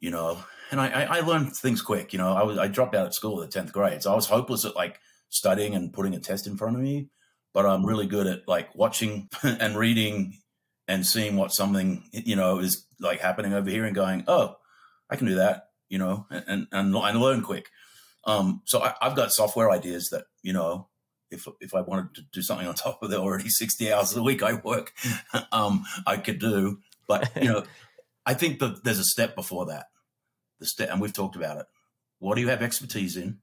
you 0.00 0.10
know, 0.10 0.38
and 0.70 0.80
I, 0.80 0.88
I, 0.88 1.18
I 1.18 1.20
learned 1.20 1.54
things 1.54 1.82
quick. 1.82 2.12
You 2.12 2.18
know, 2.18 2.32
I 2.32 2.42
was 2.42 2.58
I 2.58 2.68
dropped 2.68 2.94
out 2.94 3.06
of 3.06 3.14
school 3.14 3.42
at 3.42 3.50
the 3.50 3.58
tenth 3.58 3.72
grade, 3.72 4.02
so 4.02 4.12
I 4.12 4.16
was 4.16 4.26
hopeless 4.26 4.64
at 4.64 4.76
like 4.76 4.98
studying 5.28 5.74
and 5.74 5.92
putting 5.92 6.14
a 6.14 6.20
test 6.20 6.46
in 6.46 6.56
front 6.56 6.76
of 6.76 6.82
me. 6.82 7.08
But 7.54 7.66
I'm 7.66 7.84
really 7.84 8.06
good 8.06 8.26
at 8.26 8.48
like 8.48 8.74
watching 8.74 9.28
and 9.42 9.76
reading 9.76 10.38
and 10.88 11.06
seeing 11.06 11.36
what 11.36 11.52
something 11.52 12.04
you 12.12 12.36
know 12.36 12.58
is 12.58 12.86
like 13.00 13.20
happening 13.20 13.52
over 13.52 13.70
here 13.70 13.84
and 13.84 13.94
going, 13.94 14.24
oh, 14.26 14.56
I 15.10 15.16
can 15.16 15.26
do 15.26 15.36
that, 15.36 15.68
you 15.88 15.98
know, 15.98 16.26
and 16.30 16.66
and, 16.72 16.94
and 16.94 17.20
learn 17.20 17.42
quick. 17.42 17.68
Um, 18.24 18.62
so 18.66 18.80
I, 18.80 18.94
have 19.00 19.16
got 19.16 19.32
software 19.32 19.70
ideas 19.70 20.08
that 20.12 20.24
you 20.42 20.52
know, 20.52 20.88
if 21.30 21.46
if 21.60 21.74
I 21.74 21.80
wanted 21.80 22.14
to 22.14 22.22
do 22.32 22.42
something 22.42 22.66
on 22.66 22.74
top 22.74 23.02
of 23.02 23.10
the 23.10 23.18
already 23.18 23.48
sixty 23.48 23.92
hours 23.92 24.16
a 24.16 24.22
week 24.22 24.42
I 24.42 24.54
work, 24.54 24.92
um, 25.52 25.84
I 26.06 26.16
could 26.16 26.38
do. 26.38 26.78
But 27.08 27.30
you 27.36 27.48
know, 27.48 27.64
I 28.26 28.34
think 28.34 28.60
that 28.60 28.84
there's 28.84 28.98
a 28.98 29.04
step 29.04 29.34
before 29.34 29.66
that. 29.66 29.86
The 30.60 30.66
step, 30.66 30.90
and 30.90 31.00
we've 31.00 31.12
talked 31.12 31.36
about 31.36 31.58
it. 31.58 31.66
What 32.18 32.36
do 32.36 32.40
you 32.40 32.48
have 32.48 32.62
expertise 32.62 33.16
in? 33.16 33.38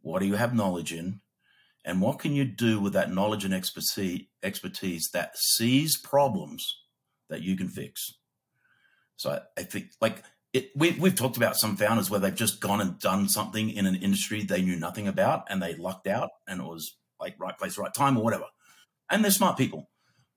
What 0.00 0.20
do 0.20 0.26
you 0.26 0.36
have 0.36 0.54
knowledge 0.54 0.92
in? 0.92 1.20
And 1.84 2.00
what 2.00 2.18
can 2.18 2.34
you 2.34 2.44
do 2.44 2.80
with 2.80 2.92
that 2.94 3.10
knowledge 3.10 3.44
and 3.44 3.54
expertise, 3.54 4.26
expertise 4.42 5.08
that 5.12 5.36
sees 5.36 5.96
problems 5.96 6.76
that 7.28 7.42
you 7.42 7.56
can 7.56 7.68
fix? 7.68 8.14
So 9.16 9.30
I, 9.32 9.40
I 9.60 9.64
think, 9.64 9.90
like 10.00 10.22
it, 10.58 10.70
we, 10.74 10.90
we've 10.92 11.14
talked 11.14 11.36
about 11.36 11.56
some 11.56 11.76
founders 11.76 12.10
where 12.10 12.18
they've 12.18 12.34
just 12.34 12.60
gone 12.60 12.80
and 12.80 12.98
done 12.98 13.28
something 13.28 13.70
in 13.70 13.86
an 13.86 13.94
industry 13.94 14.42
they 14.42 14.60
knew 14.60 14.76
nothing 14.76 15.06
about 15.06 15.44
and 15.48 15.62
they 15.62 15.74
lucked 15.74 16.08
out 16.08 16.30
and 16.48 16.60
it 16.60 16.64
was 16.64 16.96
like 17.20 17.36
right 17.38 17.56
place, 17.56 17.78
right 17.78 17.94
time 17.94 18.16
or 18.16 18.24
whatever. 18.24 18.46
And 19.08 19.22
they're 19.22 19.30
smart 19.30 19.56
people. 19.56 19.88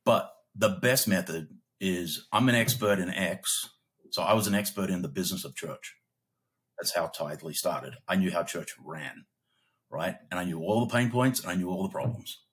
But 0.05 0.31
the 0.55 0.69
best 0.69 1.07
method 1.07 1.47
is 1.79 2.27
I'm 2.31 2.49
an 2.49 2.55
expert 2.55 2.99
in 2.99 3.09
X. 3.09 3.69
So 4.11 4.21
I 4.21 4.33
was 4.33 4.45
an 4.45 4.53
expert 4.53 4.89
in 4.91 5.01
the 5.01 5.07
business 5.07 5.43
of 5.43 5.55
church. 5.55 5.95
That's 6.77 6.93
how 6.93 7.07
Tithely 7.07 7.55
started. 7.55 7.95
I 8.07 8.15
knew 8.15 8.31
how 8.31 8.43
church 8.43 8.75
ran, 8.83 9.25
right? 9.89 10.17
And 10.29 10.39
I 10.39 10.43
knew 10.43 10.59
all 10.59 10.85
the 10.85 10.93
pain 10.93 11.09
points 11.09 11.39
and 11.39 11.49
I 11.49 11.55
knew 11.55 11.69
all 11.69 11.83
the 11.83 11.89
problems 11.89 12.43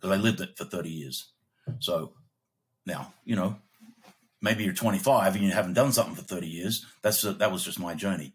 because 0.00 0.16
I 0.16 0.20
lived 0.20 0.40
it 0.40 0.56
for 0.56 0.64
30 0.64 0.88
years. 0.88 1.32
So 1.80 2.14
now, 2.86 3.12
you 3.24 3.36
know, 3.36 3.58
maybe 4.40 4.64
you're 4.64 4.72
25 4.72 5.34
and 5.34 5.44
you 5.44 5.50
haven't 5.50 5.74
done 5.74 5.92
something 5.92 6.14
for 6.14 6.22
30 6.22 6.46
years. 6.46 6.86
That's 7.02 7.22
that 7.22 7.52
was 7.52 7.64
just 7.64 7.78
my 7.78 7.94
journey. 7.94 8.34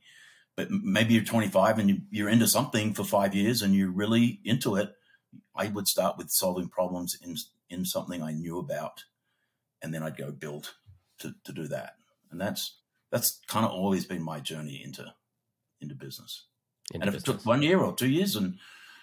But 0.56 0.70
maybe 0.70 1.16
you're 1.16 1.24
25 1.24 1.80
and 1.80 2.04
you, 2.12 2.26
are 2.26 2.30
into 2.30 2.48
something 2.48 2.94
for 2.94 3.04
five 3.04 3.34
years 3.34 3.62
and 3.62 3.74
you're 3.74 3.92
really 3.92 4.40
into 4.44 4.76
it. 4.76 4.94
I 5.56 5.68
would 5.68 5.88
start 5.88 6.18
with 6.18 6.30
solving 6.30 6.70
problems 6.70 7.18
in 7.24 7.36
in 7.70 7.86
something 7.86 8.22
I 8.22 8.34
knew 8.34 8.60
about, 8.60 9.04
and 9.82 9.92
then 9.92 10.04
I'd 10.04 10.18
go 10.18 10.32
build 10.32 10.76
to 11.20 11.34
to 11.44 11.52
do 11.52 11.68
that. 11.70 11.96
And 12.30 12.40
that's 12.40 12.78
that's 13.12 13.40
kind 13.48 13.66
of 13.66 13.72
always 13.72 14.06
been 14.06 14.22
my 14.22 14.40
journey 14.40 14.82
into 14.84 15.12
into 15.82 15.96
business. 15.96 16.46
Into 16.94 17.02
and 17.02 17.10
if 17.10 17.16
business. 17.16 17.36
it 17.36 17.40
took 17.40 17.46
one 17.48 17.64
year 17.64 17.80
or 17.80 17.96
two 17.96 18.10
years, 18.10 18.36
and 18.36 18.60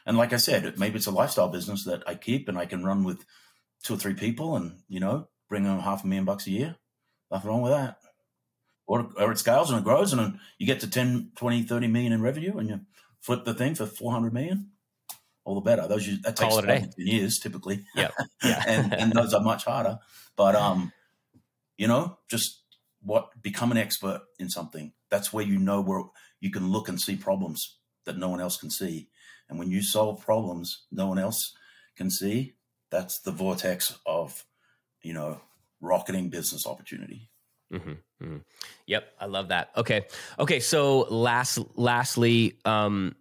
and 0.06 0.16
like 0.16 0.32
I 0.32 0.36
said, 0.36 0.78
maybe 0.78 0.96
it's 0.96 1.06
a 1.06 1.10
lifestyle 1.10 1.48
business 1.48 1.84
that 1.84 2.04
I 2.06 2.14
keep 2.14 2.48
and 2.48 2.56
I 2.56 2.66
can 2.66 2.84
run 2.84 3.02
with 3.02 3.24
two 3.82 3.94
or 3.94 3.98
three 3.98 4.14
people, 4.14 4.54
and 4.54 4.82
you 4.88 5.00
know, 5.00 5.26
bring 5.48 5.64
them 5.64 5.80
half 5.80 6.04
a 6.04 6.06
million 6.06 6.24
bucks 6.24 6.46
a 6.46 6.52
year 6.52 6.76
Nothing 7.30 7.50
wrong 7.50 7.62
with 7.62 7.72
that. 7.72 7.98
Or, 8.86 9.08
or 9.16 9.32
it 9.32 9.38
scales 9.38 9.70
and 9.70 9.78
it 9.78 9.84
grows 9.84 10.12
and 10.12 10.38
you 10.58 10.66
get 10.66 10.80
to 10.80 10.90
10, 10.90 11.32
20, 11.36 11.62
30 11.62 11.86
million 11.86 12.12
in 12.12 12.22
revenue 12.22 12.58
and 12.58 12.68
you 12.68 12.80
flip 13.20 13.44
the 13.44 13.54
thing 13.54 13.74
for 13.74 13.86
400 13.86 14.32
million. 14.32 14.70
All 15.44 15.54
the 15.54 15.60
better. 15.60 15.86
Those 15.86 16.06
that 16.22 16.36
takes 16.36 16.54
Call 16.54 16.58
it 16.68 16.94
years 16.96 17.38
typically. 17.38 17.84
Yeah. 17.94 18.10
yeah. 18.42 18.64
and, 18.66 18.92
and 18.92 19.12
those 19.12 19.32
are 19.32 19.40
much 19.40 19.64
harder. 19.64 20.00
But, 20.36 20.56
um, 20.56 20.92
you 21.78 21.86
know, 21.86 22.18
just 22.28 22.62
what 23.02 23.30
become 23.42 23.70
an 23.70 23.78
expert 23.78 24.22
in 24.38 24.50
something. 24.50 24.92
That's 25.10 25.32
where 25.32 25.44
you 25.44 25.58
know 25.58 25.80
where 25.80 26.02
you 26.40 26.50
can 26.50 26.70
look 26.70 26.88
and 26.88 27.00
see 27.00 27.16
problems 27.16 27.78
that 28.06 28.18
no 28.18 28.28
one 28.28 28.40
else 28.40 28.56
can 28.56 28.70
see. 28.70 29.08
And 29.48 29.58
when 29.58 29.70
you 29.70 29.82
solve 29.82 30.24
problems 30.24 30.84
no 30.90 31.06
one 31.08 31.18
else 31.18 31.54
can 31.96 32.10
see, 32.10 32.54
that's 32.90 33.20
the 33.20 33.32
vortex 33.32 33.98
of, 34.04 34.44
you 35.02 35.12
know, 35.12 35.40
rocketing 35.80 36.30
business 36.30 36.66
opportunity. 36.66 37.30
Mm-hmm, 37.72 37.90
mm-hmm. 37.90 38.36
Yep, 38.86 39.04
I 39.20 39.26
love 39.26 39.48
that. 39.48 39.70
Okay, 39.76 40.06
okay. 40.38 40.60
So 40.60 41.00
last, 41.10 41.58
lastly, 41.76 42.58
um, 42.64 43.14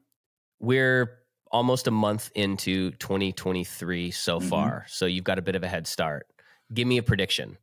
we're 0.59 1.19
almost 1.51 1.87
a 1.87 1.91
month 1.91 2.31
into 2.35 2.91
2023 2.91 4.11
so 4.11 4.39
Mhm. 4.39 4.49
far, 4.49 4.85
so 4.87 5.05
you've 5.05 5.23
got 5.23 5.37
a 5.39 5.41
bit 5.41 5.55
of 5.55 5.63
a 5.63 5.67
head 5.67 5.85
start. 5.87 6.27
Give 6.73 6.87
me 6.87 6.97
a 6.97 7.03
prediction. 7.03 7.57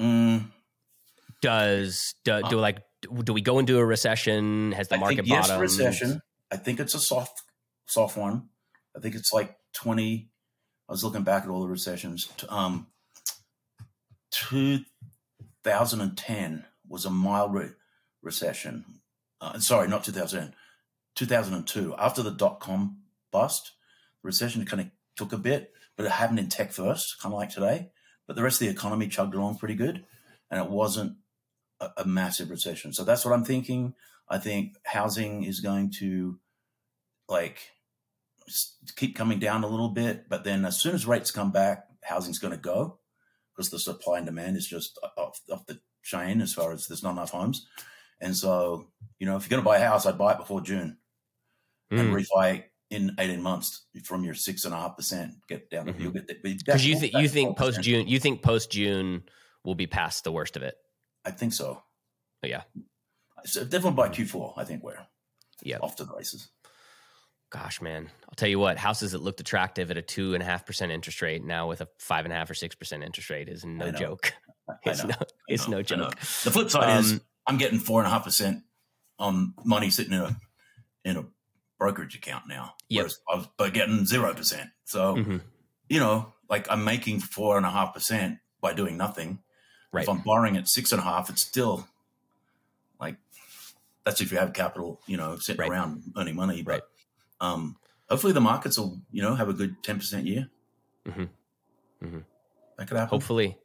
Mm, 0.00 0.50
Does 1.40 2.14
do, 2.24 2.40
do 2.48 2.58
like 2.58 2.82
do 3.24 3.32
we 3.32 3.40
go 3.42 3.58
into 3.58 3.78
a 3.78 3.84
recession? 3.84 4.72
Has 4.72 4.88
the 4.88 4.94
I 4.96 4.98
market 4.98 5.16
think 5.16 5.28
yes, 5.28 5.48
bottomed? 5.48 5.60
recession. 5.60 6.22
I 6.50 6.56
think 6.56 6.78
it's 6.80 6.94
a 6.94 7.00
soft, 7.00 7.42
soft 7.86 8.16
one. 8.16 8.48
I 8.96 9.00
think 9.00 9.14
it's 9.14 9.32
like 9.32 9.56
twenty. 9.74 10.30
I 10.88 10.92
was 10.92 11.02
looking 11.02 11.22
back 11.24 11.42
at 11.44 11.48
all 11.48 11.60
the 11.62 11.68
recessions. 11.68 12.28
Um, 12.48 12.86
two 14.48 14.80
thousand 15.62 16.00
and 16.00 16.16
ten 16.16 16.64
was 16.88 17.04
a 17.04 17.10
mild 17.10 17.54
re- 17.54 17.70
recession. 18.22 18.84
Uh, 19.40 19.58
sorry, 19.58 19.88
not 19.88 20.04
2000. 20.04 20.54
2002. 21.14 21.94
After 21.98 22.22
the 22.22 22.30
dot 22.30 22.60
com 22.60 22.98
bust, 23.30 23.72
recession 24.22 24.64
kind 24.64 24.80
of 24.80 24.86
took 25.16 25.32
a 25.32 25.38
bit, 25.38 25.72
but 25.96 26.06
it 26.06 26.12
happened 26.12 26.38
in 26.38 26.48
tech 26.48 26.72
first, 26.72 27.20
kind 27.20 27.32
of 27.32 27.38
like 27.38 27.50
today. 27.50 27.90
But 28.26 28.36
the 28.36 28.42
rest 28.42 28.60
of 28.60 28.66
the 28.66 28.72
economy 28.72 29.08
chugged 29.08 29.34
along 29.34 29.58
pretty 29.58 29.74
good, 29.74 30.04
and 30.50 30.60
it 30.60 30.70
wasn't 30.70 31.16
a, 31.80 31.90
a 31.98 32.04
massive 32.04 32.50
recession. 32.50 32.92
So 32.92 33.04
that's 33.04 33.24
what 33.24 33.34
I'm 33.34 33.44
thinking. 33.44 33.94
I 34.28 34.38
think 34.38 34.76
housing 34.84 35.44
is 35.44 35.60
going 35.60 35.92
to 35.98 36.38
like 37.28 37.58
keep 38.96 39.14
coming 39.14 39.38
down 39.38 39.64
a 39.64 39.68
little 39.68 39.90
bit, 39.90 40.28
but 40.28 40.44
then 40.44 40.64
as 40.64 40.80
soon 40.80 40.94
as 40.94 41.06
rates 41.06 41.30
come 41.30 41.52
back, 41.52 41.86
housing's 42.02 42.38
going 42.38 42.54
to 42.54 42.58
go 42.60 42.98
because 43.54 43.70
the 43.70 43.78
supply 43.78 44.18
and 44.18 44.26
demand 44.26 44.56
is 44.56 44.66
just 44.66 44.98
off, 45.16 45.40
off 45.50 45.66
the 45.66 45.80
chain 46.02 46.40
as 46.40 46.52
far 46.54 46.72
as 46.72 46.86
there's 46.86 47.02
not 47.02 47.12
enough 47.12 47.30
homes. 47.30 47.66
And 48.20 48.36
so, 48.36 48.88
you 49.18 49.26
know, 49.26 49.36
if 49.36 49.44
you're 49.44 49.50
going 49.50 49.62
to 49.62 49.68
buy 49.68 49.78
a 49.78 49.86
house, 49.88 50.06
I'd 50.06 50.18
buy 50.18 50.32
it 50.32 50.38
before 50.38 50.60
June 50.60 50.98
and 51.90 52.10
Mm. 52.12 52.24
refi 52.24 52.64
in 52.90 53.14
18 53.18 53.42
months 53.42 53.86
from 54.04 54.24
your 54.24 54.34
six 54.34 54.64
and 54.64 54.72
a 54.74 54.76
half 54.76 54.96
percent. 54.96 55.34
Get 55.48 55.70
down 55.70 55.86
Mhm. 55.86 56.00
you'll 56.00 56.12
get. 56.12 56.42
Because 56.42 56.86
you 56.86 56.98
think 56.98 57.12
you 57.14 57.28
think 57.28 57.56
post 57.58 57.80
June 57.82 58.06
you 58.06 58.18
think 58.20 58.42
post 58.42 58.70
June 58.70 59.24
will 59.64 59.74
be 59.74 59.86
past 59.86 60.24
the 60.24 60.32
worst 60.32 60.56
of 60.56 60.62
it. 60.62 60.76
I 61.24 61.30
think 61.30 61.52
so. 61.52 61.82
But 62.40 62.50
yeah. 62.50 62.62
So 63.44 63.64
definitely 63.64 63.96
by 63.96 64.08
Q4, 64.08 64.54
I 64.56 64.64
think 64.64 64.82
we're 64.82 65.06
Yeah. 65.62 65.78
off 65.78 65.96
to 65.96 66.04
the 66.04 66.14
races. 66.14 66.48
Gosh, 67.52 67.82
man, 67.82 68.08
I'll 68.28 68.34
tell 68.34 68.48
you 68.48 68.58
what. 68.58 68.78
Houses 68.78 69.12
that 69.12 69.20
looked 69.20 69.38
attractive 69.40 69.90
at 69.90 69.98
a 69.98 70.02
two 70.02 70.32
and 70.32 70.42
a 70.42 70.46
half 70.46 70.64
percent 70.64 70.90
interest 70.90 71.20
rate 71.20 71.44
now 71.44 71.68
with 71.68 71.82
a 71.82 71.88
five 71.98 72.24
and 72.24 72.32
a 72.32 72.36
half 72.36 72.48
or 72.50 72.54
six 72.54 72.74
percent 72.74 73.02
interest 73.04 73.28
rate 73.28 73.48
is 73.48 73.64
no 73.64 73.90
joke. 73.92 74.32
It's 74.84 75.04
no, 75.04 75.14
it's 75.48 75.68
no 75.68 75.82
joke. 75.82 76.18
The 76.20 76.50
flip 76.50 76.70
side 76.70 77.00
is 77.00 77.12
Um, 77.12 77.20
I'm 77.46 77.58
getting 77.58 77.78
four 77.80 78.00
and 78.00 78.06
a 78.06 78.10
half 78.10 78.24
percent 78.24 78.62
on 79.18 79.52
money 79.64 79.90
sitting 79.90 80.12
in 80.14 80.20
a 80.20 80.36
in 81.04 81.16
a 81.18 81.24
brokerage 81.78 82.14
account 82.14 82.44
now. 82.48 82.74
Whereas 82.88 83.18
I 83.30 83.36
was 83.36 83.48
but 83.58 83.74
getting 83.74 84.06
zero 84.06 84.32
percent. 84.32 84.70
So 84.84 85.16
Mhm. 85.16 85.42
you 85.88 85.98
know, 86.00 86.32
like 86.48 86.70
I'm 86.70 86.84
making 86.84 87.20
four 87.20 87.56
and 87.58 87.66
a 87.66 87.70
half 87.70 87.92
percent 87.92 88.38
by 88.62 88.72
doing 88.72 88.96
nothing. 88.96 89.40
Right. 89.92 90.04
If 90.04 90.08
I'm 90.08 90.20
borrowing 90.22 90.56
at 90.56 90.68
six 90.70 90.90
and 90.92 91.00
a 91.00 91.04
half, 91.04 91.28
it's 91.28 91.42
still 91.42 91.86
like 93.00 93.16
that's 94.04 94.20
if 94.22 94.30
you 94.32 94.38
have 94.38 94.52
capital, 94.54 95.02
you 95.06 95.16
know, 95.18 95.36
sitting 95.38 95.60
Right. 95.60 95.70
around 95.70 96.04
earning 96.16 96.36
money. 96.36 96.62
Right. 96.62 96.82
Um, 97.42 97.76
hopefully 98.08 98.32
the 98.32 98.40
markets 98.40 98.78
will, 98.78 99.00
you 99.10 99.20
know, 99.22 99.34
have 99.34 99.48
a 99.48 99.52
good 99.52 99.82
ten 99.82 99.98
percent 99.98 100.26
year. 100.26 100.48
Mhm. 101.06 101.28
Mhm. 102.02 102.24
That 102.78 102.88
could 102.88 102.96
happen. 102.96 103.10
Hopefully, 103.10 103.58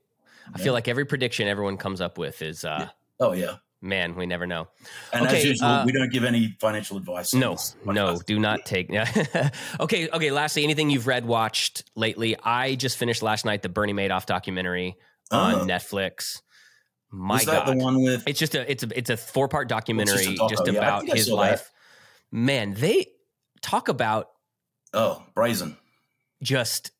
I 0.54 0.58
feel 0.58 0.74
like 0.74 0.88
every 0.88 1.06
prediction 1.06 1.48
everyone 1.48 1.78
comes 1.78 2.02
up 2.02 2.18
with 2.18 2.42
is, 2.42 2.66
uh, 2.66 2.90
Oh 3.20 3.34
yeah. 3.34 3.58
man, 3.82 4.16
we 4.16 4.26
never 4.26 4.48
know. 4.48 4.68
And 5.14 5.28
Okay, 5.28 5.38
as 5.40 5.46
usual, 5.46 5.68
uh, 5.68 5.86
we 5.86 5.92
don't 5.92 6.12
give 6.12 6.24
any 6.24 6.56
financial 6.60 6.98
advice. 6.98 7.34
No, 7.34 7.58
no, 7.86 8.20
do 8.26 8.40
not 8.40 8.66
take. 8.66 8.90
okay, 9.80 10.10
okay. 10.10 10.32
Lastly, 10.32 10.64
anything 10.64 10.90
you've 10.90 11.08
read, 11.08 11.26
watched 11.26 11.84
lately? 11.96 12.36
I 12.44 12.76
just 12.76 12.98
finished 12.98 13.22
last 13.22 13.46
night 13.46 13.62
the 13.62 13.70
Bernie 13.70 13.94
Madoff 13.94 14.26
documentary 14.26 14.96
Oh. 15.30 15.38
on 15.62 15.68
Netflix. 15.68 16.42
My 17.12 17.36
Was 17.36 17.46
that 17.46 17.66
God, 17.66 17.78
the 17.78 17.84
one 17.84 18.02
with 18.02 18.28
it's 18.28 18.40
just 18.40 18.56
a 18.56 18.70
it's 18.70 18.84
a 18.84 18.98
it's 18.98 19.10
a 19.10 19.18
four 19.18 19.48
part 19.48 19.68
documentary 19.70 20.26
doco, 20.36 20.50
just 20.50 20.68
about 20.68 21.02
think 21.02 21.14
I 21.14 21.18
his 21.18 21.28
saw 21.28 21.36
that. 21.36 21.52
life. 21.52 21.72
Man, 22.32 22.74
they 22.74 23.08
talk 23.68 23.88
about 23.90 24.30
oh 24.94 25.24
brazen? 25.36 25.78
just 26.42 26.92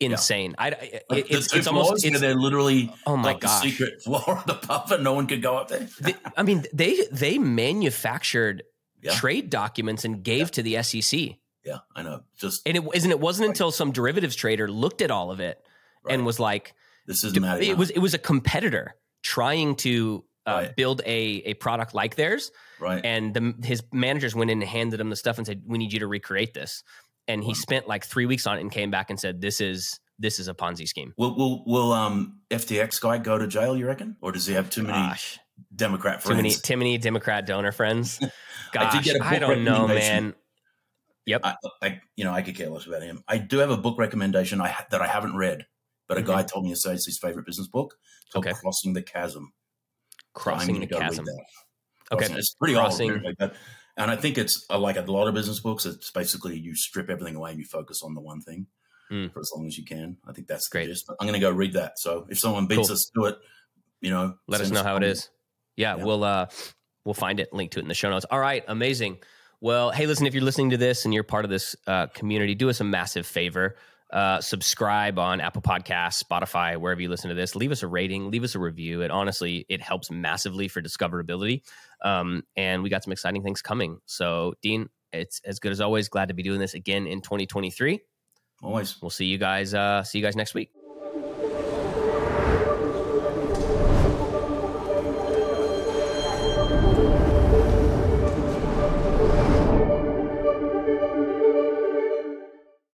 insane. 0.00 0.54
I 0.58 0.68
it, 0.68 1.04
the 1.10 1.34
it's 1.36 1.52
it's 1.52 1.66
almost 1.66 2.04
it's, 2.04 2.20
they're 2.20 2.34
literally 2.36 2.92
oh 3.06 3.16
my 3.16 3.34
gosh. 3.34 3.62
the 3.62 3.70
secret 3.70 4.02
floor 4.04 4.22
of 4.38 4.46
the 4.46 4.54
pub 4.54 4.92
and 4.92 5.02
no 5.02 5.12
one 5.14 5.26
could 5.26 5.42
go 5.42 5.56
up 5.56 5.68
there. 5.68 5.88
They- 6.00 6.14
I 6.36 6.42
mean, 6.42 6.64
they 6.72 7.06
they 7.10 7.38
manufactured 7.38 8.62
Yeah. 9.02 9.12
trade 9.14 9.50
documents 9.50 10.04
and 10.04 10.22
gave 10.22 10.50
to 10.52 10.62
the 10.62 10.82
SEC. 10.82 11.36
Yeah, 11.64 11.78
I 11.96 12.02
know. 12.02 12.22
Just 12.38 12.62
And 12.66 12.76
it 12.76 12.84
isn't. 12.94 13.10
It 13.10 13.20
wasn't 13.20 13.46
Right. 13.48 13.50
until 13.54 13.70
some 13.70 13.92
derivatives 13.92 14.36
trader 14.36 14.68
looked 14.70 15.02
at 15.02 15.10
all 15.10 15.30
of 15.30 15.40
it 15.40 15.58
and 16.08 16.24
was 16.24 16.38
like, 16.40 16.74
this 17.06 17.24
isn't 17.24 17.44
it 17.62 17.76
was 17.76 17.90
it 17.90 17.98
was 17.98 18.14
a 18.14 18.18
competitor 18.18 18.94
trying 19.22 19.74
to 19.76 20.24
uh, 20.48 20.52
Right. 20.54 20.76
build 20.76 21.00
a 21.04 21.42
a 21.46 21.54
product 21.54 21.94
like 21.94 22.16
theirs, 22.16 22.50
right. 22.80 23.04
and 23.04 23.34
the, 23.34 23.54
his 23.66 23.82
managers 23.92 24.34
went 24.34 24.50
in 24.50 24.60
and 24.62 24.68
handed 24.70 25.00
him 25.00 25.10
the 25.10 25.16
stuff 25.16 25.38
and 25.38 25.46
said, 25.46 25.62
"We 25.66 25.78
need 25.78 25.92
you 25.92 26.00
to 26.00 26.06
recreate 26.06 26.54
this." 26.54 26.82
And 27.26 27.42
he 27.42 27.50
Wow. 27.50 27.54
spent 27.54 27.88
like 27.88 28.04
three 28.06 28.24
weeks 28.26 28.46
on 28.46 28.56
it 28.58 28.62
and 28.62 28.72
came 28.72 28.90
back 28.90 29.10
and 29.10 29.20
said, 29.20 29.40
"This 29.40 29.60
is 29.60 30.00
this 30.18 30.38
is 30.38 30.48
a 30.48 30.54
Ponzi 30.54 30.86
scheme." 30.88 31.12
will 31.18 31.34
will 31.36 31.64
will 31.66 31.92
um 31.92 32.40
FTX 32.50 33.00
guy 33.00 33.18
go 33.18 33.36
to 33.38 33.46
jail? 33.46 33.76
You 33.76 33.86
reckon, 33.86 34.16
or 34.22 34.32
does 34.32 34.46
he 34.46 34.54
have 34.54 34.70
too 34.70 34.82
many 34.82 34.94
Gosh, 34.98 35.38
Democrat 35.74 36.22
too 36.22 36.30
many 36.34 36.50
friends? 36.50 36.62
too 36.62 36.76
many 36.76 36.98
Democrat 36.98 37.46
donor 37.46 37.72
friends. 37.72 38.18
Gosh, 38.18 38.30
I 38.94 38.98
I, 38.98 39.02
did 39.02 39.04
get 39.04 39.16
a 39.16 39.18
book 39.18 39.40
don't 39.40 39.64
know, 39.64 39.86
man. 39.88 40.34
Yep. 41.26 41.42
I, 41.44 41.54
I 41.82 42.00
you 42.16 42.24
know 42.24 42.32
I 42.32 42.40
could 42.42 42.56
care 42.56 42.70
less 42.70 42.86
about 42.86 43.02
him. 43.02 43.22
I 43.28 43.36
do 43.38 43.58
have 43.58 43.70
a 43.70 43.76
book 43.76 43.98
recommendation 43.98 44.60
I 44.62 44.68
ha- 44.68 44.86
that 44.90 45.02
I 45.02 45.06
haven't 45.06 45.36
read, 45.36 45.66
but 46.08 46.16
a 46.16 46.22
Mhm. 46.22 46.26
guy 46.26 46.42
told 46.44 46.64
me 46.64 46.70
to 46.70 46.76
say 46.76 46.94
it's 46.94 47.04
his 47.04 47.18
favorite 47.18 47.44
business 47.44 47.68
book. 47.68 47.96
Called 48.32 48.46
Okay. 48.46 48.54
Crossing 48.58 48.94
the 48.94 49.02
Chasm. 49.02 49.52
So 50.38 50.50
I'm 50.50 50.56
Crossing 50.56 50.74
gonna 50.74 50.86
the 50.86 50.92
go 50.92 50.98
read 50.98 51.08
chasm. 51.10 51.24
that. 51.24 51.44
Okay. 52.12 52.18
Crossing- 52.26 52.36
it's 52.38 52.54
pretty 52.54 52.74
Crossing- 52.74 53.10
old, 53.10 53.18
anyway, 53.20 53.34
but 53.38 53.54
and 53.96 54.10
I 54.10 54.16
think 54.16 54.38
it's 54.38 54.64
uh, 54.70 54.78
like 54.78 54.96
a 54.96 55.02
lot 55.02 55.26
of 55.28 55.34
business 55.34 55.60
books. 55.60 55.84
It's 55.86 56.10
basically 56.10 56.58
you 56.58 56.74
strip 56.76 57.10
everything 57.10 57.34
away 57.36 57.50
and 57.50 57.58
you 57.58 57.64
focus 57.66 58.02
on 58.02 58.14
the 58.14 58.20
one 58.20 58.40
thing 58.40 58.66
Mm. 59.10 59.32
for 59.32 59.40
as 59.40 59.50
long 59.56 59.66
as 59.66 59.76
you 59.78 59.84
can. 59.84 60.18
I 60.28 60.32
think 60.32 60.46
that's 60.48 60.68
Great. 60.68 60.86
the 60.86 60.92
gist. 60.92 61.06
But 61.08 61.16
I'm 61.18 61.26
going 61.26 61.40
to 61.40 61.44
go 61.44 61.50
read 61.50 61.72
that. 61.72 61.98
So 61.98 62.26
if 62.28 62.38
someone 62.38 62.66
beats 62.66 62.88
Cool. 62.88 62.92
us 62.92 63.10
to 63.16 63.24
it, 63.24 63.38
you 64.02 64.10
know, 64.10 64.34
Let 64.46 64.60
us 64.60 64.70
know 64.70 64.82
how 64.82 64.96
it 64.96 65.02
is. 65.02 65.30
Yeah, 65.76 65.96
Yeah. 65.96 66.04
we'll 66.04 66.22
uh 66.24 66.46
we'll 67.04 67.14
find 67.14 67.40
it, 67.40 67.52
link 67.52 67.70
to 67.72 67.78
it 67.78 67.82
in 67.82 67.88
the 67.88 67.94
show 67.94 68.10
notes. 68.10 68.26
All 68.30 68.38
right, 68.38 68.62
amazing. 68.68 69.18
Well, 69.60 69.90
hey, 69.90 70.06
listen, 70.06 70.26
if 70.26 70.34
you're 70.34 70.44
listening 70.44 70.70
to 70.70 70.76
this 70.76 71.04
and 71.06 71.12
you're 71.14 71.24
part 71.24 71.44
of 71.44 71.50
this 71.50 71.74
uh, 71.86 72.06
community, 72.08 72.54
do 72.54 72.68
us 72.70 72.80
a 72.80 72.84
massive 72.84 73.26
favor. 73.26 73.74
Uh, 74.10 74.40
subscribe 74.40 75.18
on 75.18 75.40
Apple 75.40 75.60
Podcasts, 75.60 76.22
Spotify, 76.22 76.76
wherever 76.78 77.00
you 77.00 77.08
listen 77.08 77.28
to 77.28 77.34
this. 77.34 77.54
Leave 77.54 77.72
us 77.72 77.82
a 77.82 77.86
rating, 77.86 78.30
leave 78.30 78.44
us 78.44 78.54
a 78.54 78.58
review. 78.58 79.02
It 79.02 79.10
honestly 79.10 79.66
it 79.68 79.82
helps 79.82 80.10
massively 80.10 80.68
for 80.68 80.80
discoverability. 80.80 81.62
Um, 82.02 82.42
and 82.56 82.82
we 82.82 82.88
got 82.88 83.04
some 83.04 83.12
exciting 83.12 83.42
things 83.42 83.60
coming. 83.60 83.98
So, 84.06 84.54
Dean, 84.62 84.88
it's 85.12 85.40
as 85.44 85.58
good 85.58 85.72
as 85.72 85.80
always. 85.80 86.08
Glad 86.08 86.28
to 86.28 86.34
be 86.34 86.42
doing 86.42 86.60
this 86.60 86.74
again 86.74 87.06
in 87.06 87.20
2023. 87.20 88.00
Always. 88.62 89.00
We'll 89.00 89.10
see 89.10 89.26
you 89.26 89.38
guys. 89.38 89.74
Uh, 89.74 90.02
see 90.02 90.18
you 90.18 90.24
guys 90.24 90.36
next 90.36 90.54
week. 90.54 90.70